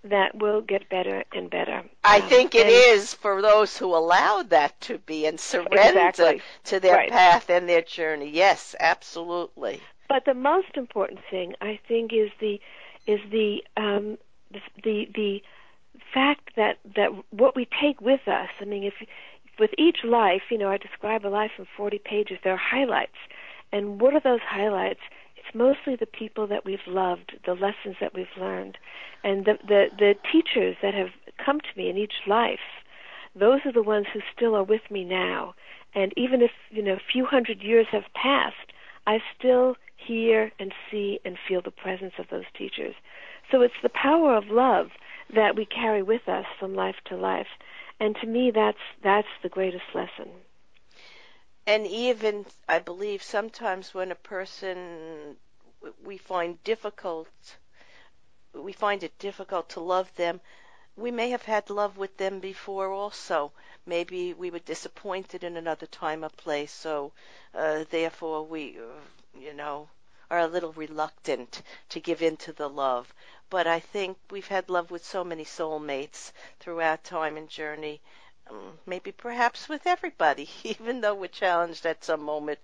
that 0.05 0.37
will 0.37 0.61
get 0.61 0.89
better 0.89 1.25
and 1.33 1.49
better. 1.49 1.83
I 2.03 2.21
um, 2.21 2.29
think 2.29 2.55
it 2.55 2.67
is 2.67 3.15
for 3.15 3.41
those 3.43 3.77
who 3.77 3.95
allow 3.95 4.43
that 4.49 4.81
to 4.83 4.99
be 4.99 5.27
and 5.27 5.39
surrender 5.39 5.77
exactly. 5.77 6.43
to 6.65 6.81
their 6.81 6.97
right. 6.97 7.11
path 7.11 7.49
and 7.51 7.69
their 7.69 7.83
journey. 7.83 8.31
Yes, 8.31 8.75
absolutely. 8.79 9.81
But 10.09 10.25
the 10.25 10.35
most 10.35 10.77
important 10.77 11.21
thing, 11.31 11.55
I 11.61 11.79
think, 11.87 12.13
is 12.13 12.31
the 12.41 12.61
is 13.07 13.21
the 13.31 13.63
um, 13.77 14.19
the, 14.83 15.07
the 15.15 15.43
fact 16.13 16.51
that 16.57 16.79
that 16.97 17.11
what 17.31 17.55
we 17.55 17.69
take 17.81 18.01
with 18.01 18.27
us. 18.27 18.49
I 18.61 18.65
mean, 18.65 18.85
if 18.85 18.95
with 19.59 19.71
each 19.77 19.99
life, 20.05 20.43
you 20.51 20.59
know, 20.59 20.71
I 20.71 20.79
describe 20.79 21.27
a 21.27 21.29
life 21.29 21.53
in 21.59 21.67
40 21.77 21.99
pages. 21.99 22.39
There 22.43 22.55
are 22.55 22.57
highlights, 22.57 23.17
and 23.73 24.01
what 24.01 24.15
are 24.15 24.21
those 24.21 24.41
highlights? 24.47 25.01
It's 25.37 25.55
mostly 25.55 25.97
the 25.97 26.07
people 26.07 26.47
that 26.47 26.65
we've 26.65 26.87
loved, 26.87 27.37
the 27.45 27.55
lessons 27.55 27.97
that 28.01 28.15
we've 28.15 28.27
learned, 28.39 28.79
and 29.25 29.45
the 29.45 29.59
the, 29.67 29.87
the 29.99 30.15
teachers 30.31 30.77
that 30.83 30.95
have 30.95 31.11
come 31.45 31.61
to 31.61 31.77
me 31.77 31.91
in 31.91 31.99
each 31.99 32.27
life. 32.27 32.61
Those 33.35 33.61
are 33.67 33.73
the 33.73 33.83
ones 33.83 34.07
who 34.13 34.21
still 34.35 34.57
are 34.57 34.65
with 34.65 34.91
me 34.91 35.05
now. 35.05 35.55
And 35.95 36.13
even 36.17 36.43
if 36.43 36.51
you 36.71 36.83
know 36.83 36.95
a 36.95 37.13
few 37.13 37.27
hundred 37.27 37.63
years 37.63 37.87
have 37.93 38.05
passed, 38.15 38.73
I 39.07 39.21
still 39.39 39.77
hear 39.99 40.51
and 40.59 40.73
see 40.91 41.21
and 41.25 41.37
feel 41.47 41.61
the 41.61 41.71
presence 41.71 42.15
of 42.19 42.29
those 42.31 42.45
teachers. 42.57 42.95
So 43.51 43.63
it's 43.63 43.81
the 43.83 43.91
power 43.91 44.37
of 44.37 44.49
love 44.49 44.91
that 45.35 45.57
we 45.57 45.67
carry 45.67 46.03
with 46.03 46.29
us 46.29 46.47
from 46.59 46.75
life 46.75 46.97
to 47.07 47.17
life. 47.17 47.49
And 48.01 48.17
to 48.17 48.27
me 48.27 48.51
that's 48.51 48.79
that's 49.03 49.29
the 49.43 49.49
greatest 49.49 49.95
lesson. 49.95 50.29
And 51.67 51.87
even 51.87 52.47
I 52.69 52.79
believe 52.79 53.23
sometimes 53.23 53.93
when 53.93 54.11
a 54.11 54.17
person 54.17 55.37
we 56.05 56.17
find 56.17 56.63
difficult 56.65 57.29
we 58.55 58.73
find 58.73 59.03
it 59.03 59.19
difficult 59.19 59.69
to 59.71 59.81
love 59.81 60.15
them 60.17 60.41
we 60.99 61.11
may 61.13 61.31
have 61.31 61.45
had 61.45 61.71
love 61.71 61.97
with 61.97 62.17
them 62.17 62.41
before 62.41 62.91
also. 62.91 63.53
Maybe 63.87 64.35
we 64.35 64.51
were 64.51 64.59
disappointed 64.59 65.45
in 65.45 65.57
another 65.57 65.87
time 65.87 66.25
or 66.25 66.29
place, 66.29 66.73
so 66.73 67.13
uh, 67.55 67.85
therefore 67.89 68.43
we, 68.45 68.79
uh, 68.79 69.01
you 69.35 69.53
know, 69.55 69.89
are 70.31 70.41
a 70.41 70.47
little 70.47 70.73
reluctant 70.73 71.63
to 71.89 72.01
give 72.01 72.23
in 72.23 72.37
to 72.37 72.53
the 72.53 72.69
love. 72.69 73.13
But 73.51 73.67
I 73.67 73.81
think 73.81 74.19
we've 74.31 74.49
had 74.49 74.69
love 74.71 74.91
with 74.91 75.05
so 75.05 75.25
many 75.25 75.45
soulmates 75.45 76.33
throughout 76.61 77.05
time 77.05 77.37
and 77.37 77.49
journey. 77.49 78.01
Um, 78.51 78.79
maybe 78.87 79.13
perhaps 79.13 79.69
with 79.69 79.87
everybody, 79.87 80.49
even 80.65 81.01
though 81.01 81.15
we're 81.15 81.29
challenged 81.29 81.87
at 81.87 82.05
some 82.05 82.23
moment 82.23 82.59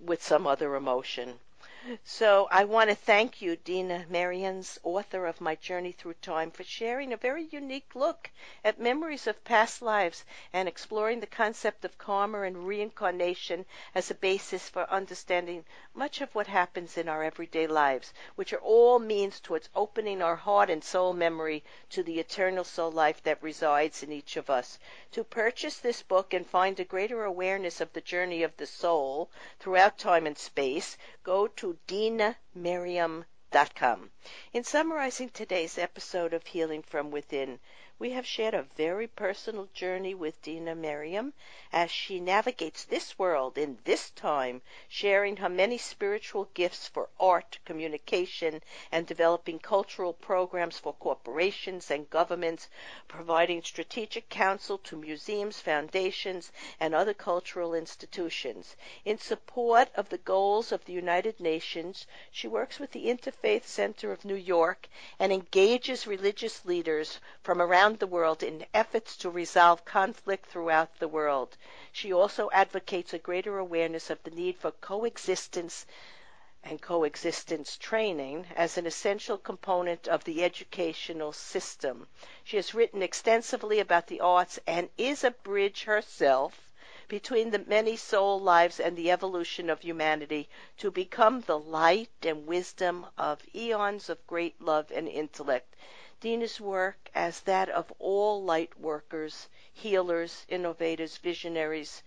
with 0.00 0.22
some 0.22 0.46
other 0.46 0.74
emotion. 0.76 1.38
So 2.02 2.48
I 2.50 2.64
want 2.64 2.90
to 2.90 2.96
thank 2.96 3.40
you, 3.40 3.54
Dena 3.54 4.06
Merriam, 4.08 4.62
author 4.82 5.26
of 5.26 5.40
My 5.40 5.54
Journey 5.54 5.92
Through 5.92 6.14
Time, 6.14 6.50
for 6.50 6.64
sharing 6.64 7.12
a 7.12 7.16
very 7.16 7.44
unique 7.44 7.94
look 7.94 8.30
at 8.64 8.80
memories 8.80 9.28
of 9.28 9.44
past 9.44 9.82
lives 9.82 10.24
and 10.52 10.68
exploring 10.68 11.20
the 11.20 11.28
concept 11.28 11.84
of 11.84 11.96
karma 11.96 12.42
and 12.42 12.66
reincarnation 12.66 13.66
as 13.94 14.10
a 14.10 14.14
basis 14.14 14.68
for 14.68 14.90
understanding 14.90 15.64
much 15.94 16.20
of 16.20 16.34
what 16.34 16.48
happens 16.48 16.98
in 16.98 17.08
our 17.08 17.22
everyday 17.22 17.68
lives, 17.68 18.12
which 18.34 18.52
are 18.52 18.60
all 18.62 18.98
means 18.98 19.38
towards 19.38 19.68
opening 19.74 20.20
our 20.22 20.36
heart 20.36 20.70
and 20.70 20.82
soul 20.82 21.12
memory 21.12 21.62
to 21.90 22.02
the 22.02 22.18
eternal 22.18 22.64
soul 22.64 22.90
life 22.90 23.22
that 23.22 23.42
resides 23.42 24.02
in 24.02 24.10
each 24.10 24.36
of 24.36 24.50
us. 24.50 24.78
To 25.12 25.22
purchase 25.22 25.78
this 25.78 26.02
book 26.02 26.34
and 26.34 26.46
find 26.46 26.80
a 26.80 26.84
greater 26.84 27.22
awareness 27.22 27.80
of 27.80 27.92
the 27.92 28.00
journey 28.00 28.42
of 28.42 28.56
the 28.56 28.66
soul 28.66 29.30
throughout 29.60 29.98
time 29.98 30.26
and 30.26 30.36
space, 30.36 30.98
go 31.22 31.46
to 31.46 31.75
Dena 31.86 32.36
Merriam 32.54 33.26
denamerriam.com. 33.56 34.10
In 34.52 34.64
summarizing 34.64 35.30
today's 35.30 35.78
episode 35.78 36.34
of 36.34 36.46
Healing 36.46 36.82
from 36.82 37.10
Within, 37.10 37.58
we 37.98 38.10
have 38.10 38.26
shared 38.26 38.52
a 38.52 38.66
very 38.76 39.06
personal 39.06 39.70
journey 39.72 40.14
with 40.14 40.42
Dena 40.42 40.74
Merriam 40.74 41.32
as 41.72 41.90
she 41.90 42.20
navigates 42.20 42.84
this 42.84 43.18
world 43.18 43.56
in 43.56 43.78
this 43.84 44.10
time, 44.10 44.60
sharing 44.86 45.38
her 45.38 45.48
many 45.48 45.78
spiritual 45.78 46.50
gifts 46.52 46.86
for 46.86 47.08
art, 47.18 47.58
communication, 47.64 48.62
and 48.92 49.06
developing 49.06 49.58
cultural 49.58 50.12
programs 50.12 50.78
for 50.78 50.92
corporations 50.92 51.90
and 51.90 52.10
governments, 52.10 52.68
providing 53.08 53.62
strategic 53.62 54.28
counsel 54.28 54.76
to 54.76 54.96
museums, 54.96 55.60
foundations, 55.60 56.52
and 56.78 56.94
other 56.94 57.14
cultural 57.14 57.72
institutions. 57.72 58.76
In 59.06 59.16
support 59.16 59.88
of 59.94 60.10
the 60.10 60.18
goals 60.18 60.70
of 60.70 60.84
the 60.84 60.92
United 60.92 61.40
Nations, 61.40 62.06
she 62.30 62.46
works 62.46 62.78
with 62.78 62.90
the 62.90 63.06
Interfaith 63.06 63.45
Center 63.62 64.10
of 64.10 64.24
New 64.24 64.34
York 64.34 64.88
and 65.20 65.32
engages 65.32 66.04
religious 66.04 66.64
leaders 66.64 67.20
from 67.44 67.62
around 67.62 68.00
the 68.00 68.06
world 68.08 68.42
in 68.42 68.66
efforts 68.74 69.16
to 69.18 69.30
resolve 69.30 69.84
conflict 69.84 70.46
throughout 70.46 70.98
the 70.98 71.06
world. 71.06 71.56
She 71.92 72.12
also 72.12 72.50
advocates 72.50 73.14
a 73.14 73.20
greater 73.20 73.56
awareness 73.58 74.10
of 74.10 74.20
the 74.24 74.32
need 74.32 74.58
for 74.58 74.72
coexistence 74.72 75.86
and 76.64 76.82
coexistence 76.82 77.76
training 77.76 78.48
as 78.56 78.76
an 78.76 78.84
essential 78.84 79.38
component 79.38 80.08
of 80.08 80.24
the 80.24 80.42
educational 80.42 81.32
system. 81.32 82.08
She 82.42 82.56
has 82.56 82.74
written 82.74 83.00
extensively 83.00 83.78
about 83.78 84.08
the 84.08 84.22
arts 84.22 84.58
and 84.66 84.90
is 84.98 85.22
a 85.22 85.30
bridge 85.30 85.84
herself 85.84 86.65
between 87.08 87.50
the 87.50 87.58
many 87.60 87.94
soul 87.96 88.40
lives 88.40 88.80
and 88.80 88.96
the 88.96 89.12
evolution 89.12 89.70
of 89.70 89.80
humanity 89.82 90.48
to 90.76 90.90
become 90.90 91.40
the 91.42 91.56
light 91.56 92.10
and 92.22 92.48
wisdom 92.48 93.06
of 93.16 93.40
eons 93.54 94.08
of 94.08 94.26
great 94.26 94.60
love 94.60 94.90
and 94.90 95.06
intellect. 95.08 95.76
Dena's 96.20 96.60
work 96.60 97.08
as 97.14 97.42
that 97.42 97.68
of 97.68 97.92
all 98.00 98.42
light 98.42 98.76
workers, 98.80 99.46
healers, 99.72 100.44
innovators, 100.48 101.16
visionaries, 101.18 102.02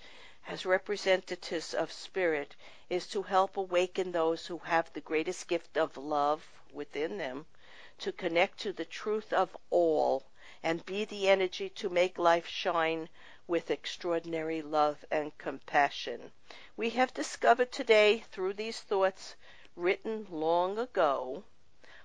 as 0.48 0.66
representatives 0.66 1.74
of 1.74 1.94
spirit, 1.94 2.56
is 2.90 3.08
to 3.08 3.22
help 3.22 3.56
awaken 3.56 4.12
those 4.12 4.48
who 4.48 4.58
have 4.58 4.92
the 4.92 5.00
greatest 5.00 5.48
gift 5.48 5.78
of 5.78 5.96
love 5.96 6.46
within 6.74 7.18
them 7.18 7.46
to 8.00 8.12
connect 8.12 8.58
to 8.60 8.74
the 8.74 8.84
truth 8.84 9.32
of 9.32 9.56
all 9.70 10.26
and 10.62 10.86
be 10.86 11.06
the 11.06 11.30
energy 11.30 11.70
to 11.70 11.88
make 11.88 12.18
life 12.18 12.48
shine 12.48 13.08
with 13.50 13.72
extraordinary 13.72 14.62
love 14.62 15.04
and 15.10 15.36
compassion. 15.40 16.32
We 16.78 16.92
have 16.92 17.12
discovered 17.16 17.72
today 17.72 18.24
through 18.32 18.54
these 18.54 18.80
thoughts 18.80 19.36
written 19.76 20.28
long 20.30 20.78
ago, 20.78 21.44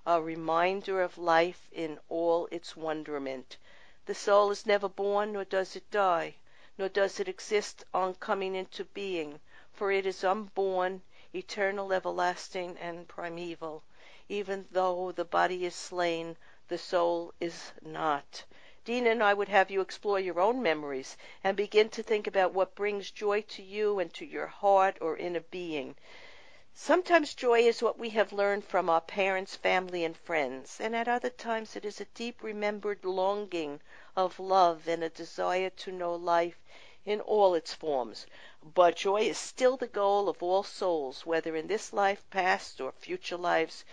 a 0.07 0.23
reminder 0.23 1.03
of 1.03 1.19
life 1.19 1.69
in 1.71 2.01
all 2.09 2.49
its 2.51 2.75
wonderment. 2.75 3.59
The 4.07 4.15
soul 4.15 4.53
is 4.53 4.65
never 4.65 4.89
born, 4.89 5.35
nor 5.35 5.45
does 5.45 5.77
it 5.77 5.91
die, 5.91 6.37
nor 6.79 6.89
does 6.89 7.21
it 7.21 7.29
exist 7.29 7.85
on 7.93 8.15
coming 8.15 8.55
into 8.55 8.87
being, 8.87 9.39
for 9.71 9.93
it 9.93 10.07
is 10.07 10.25
unborn, 10.25 11.03
eternal, 11.35 11.93
everlasting, 11.93 12.79
and 12.79 13.07
primeval. 13.07 13.83
Even 14.31 14.67
though 14.71 15.13
the 15.13 15.27
body 15.27 15.67
is 15.67 15.75
slain, 15.75 16.39
the 16.69 16.79
soul 16.79 17.35
is 17.39 17.73
not. 17.83 18.45
Dena 18.85 19.09
and 19.11 19.23
I 19.23 19.33
would 19.33 19.49
have 19.49 19.71
you 19.71 19.81
explore 19.81 20.21
your 20.21 20.39
own 20.39 20.63
memories 20.63 21.17
and 21.43 21.57
begin 21.57 21.89
to 21.89 22.03
think 22.03 22.27
about 22.27 22.53
what 22.53 22.75
brings 22.75 23.11
joy 23.11 23.41
to 23.41 23.63
you 23.63 23.99
and 23.99 24.13
to 24.13 24.27
your 24.27 24.47
heart 24.47 24.99
or 25.01 25.17
inner 25.17 25.41
being. 25.41 25.97
Sometimes 26.75 27.33
joy 27.33 27.61
is 27.61 27.83
what 27.83 27.99
we 27.99 28.11
have 28.11 28.31
learned 28.31 28.65
from 28.67 28.91
our 28.91 29.01
parents, 29.01 29.57
family, 29.57 30.05
and 30.05 30.15
friends, 30.15 30.81
and 30.81 30.95
at 30.95 31.09
other 31.09 31.31
times 31.31 31.77
it 31.77 31.85
is 31.87 31.99
a 31.99 32.05
deep 32.05 32.43
remembered 32.43 33.07
longing 33.07 33.81
of 34.17 34.39
love 34.39 34.87
and 34.87 35.03
a 35.03 35.09
desire 35.09 35.71
to 35.71 35.91
know 35.91 36.15
life 36.15 36.59
in 37.07 37.23
all 37.23 37.55
its 37.55 37.73
forms. 37.73 38.27
But 38.63 38.97
joy 38.97 39.23
is 39.23 39.39
still 39.39 39.79
the 39.79 39.87
goal 39.87 40.29
of 40.29 40.43
all 40.43 40.63
souls, 40.63 41.25
whether 41.25 41.57
in 41.57 41.69
this 41.69 41.95
life, 41.95 42.23
past, 42.31 42.83
or 42.83 42.93
future 42.93 43.39
lives. 43.39 43.85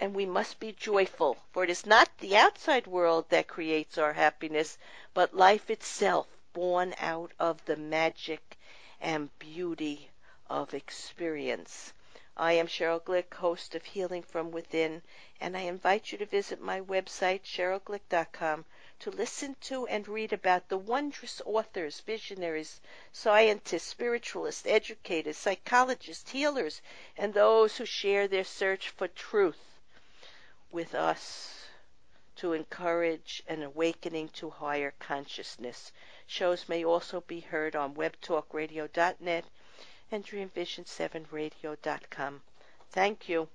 And 0.00 0.14
we 0.14 0.26
must 0.26 0.60
be 0.60 0.70
joyful, 0.70 1.36
for 1.50 1.64
it 1.64 1.70
is 1.70 1.84
not 1.84 2.18
the 2.18 2.36
outside 2.36 2.86
world 2.86 3.28
that 3.30 3.48
creates 3.48 3.98
our 3.98 4.12
happiness, 4.12 4.78
but 5.12 5.34
life 5.34 5.68
itself, 5.70 6.28
born 6.52 6.94
out 6.98 7.32
of 7.40 7.64
the 7.64 7.76
magic 7.76 8.56
and 9.00 9.36
beauty 9.40 10.08
of 10.48 10.72
experience. 10.72 11.92
I 12.36 12.52
am 12.52 12.68
Cheryl 12.68 13.02
Glick, 13.02 13.34
host 13.34 13.74
of 13.74 13.84
Healing 13.84 14.22
from 14.22 14.52
Within, 14.52 15.02
and 15.40 15.56
I 15.56 15.62
invite 15.62 16.12
you 16.12 16.18
to 16.18 16.26
visit 16.26 16.60
my 16.60 16.80
website, 16.80 17.42
CherylGlick.com, 17.42 18.64
to 19.00 19.10
listen 19.10 19.56
to 19.62 19.88
and 19.88 20.06
read 20.06 20.32
about 20.32 20.68
the 20.68 20.78
wondrous 20.78 21.42
authors, 21.44 21.98
visionaries, 22.00 22.80
scientists, 23.12 23.88
spiritualists, 23.88 24.64
educators, 24.64 25.36
psychologists, 25.36 26.30
healers, 26.30 26.80
and 27.16 27.34
those 27.34 27.76
who 27.76 27.84
share 27.84 28.28
their 28.28 28.44
search 28.44 28.90
for 28.90 29.08
truth 29.08 29.58
with 30.70 30.94
us 30.94 31.66
to 32.36 32.52
encourage 32.52 33.42
an 33.48 33.62
awakening 33.62 34.28
to 34.28 34.50
higher 34.50 34.92
consciousness. 34.98 35.90
Shows 36.26 36.68
may 36.68 36.84
also 36.84 37.22
be 37.22 37.40
heard 37.40 37.74
on 37.74 37.94
webtalkradio.net 37.94 39.46
and 40.10 40.24
dreamvision7radio.com. 40.24 42.42
Thank 42.90 43.28
you. 43.28 43.48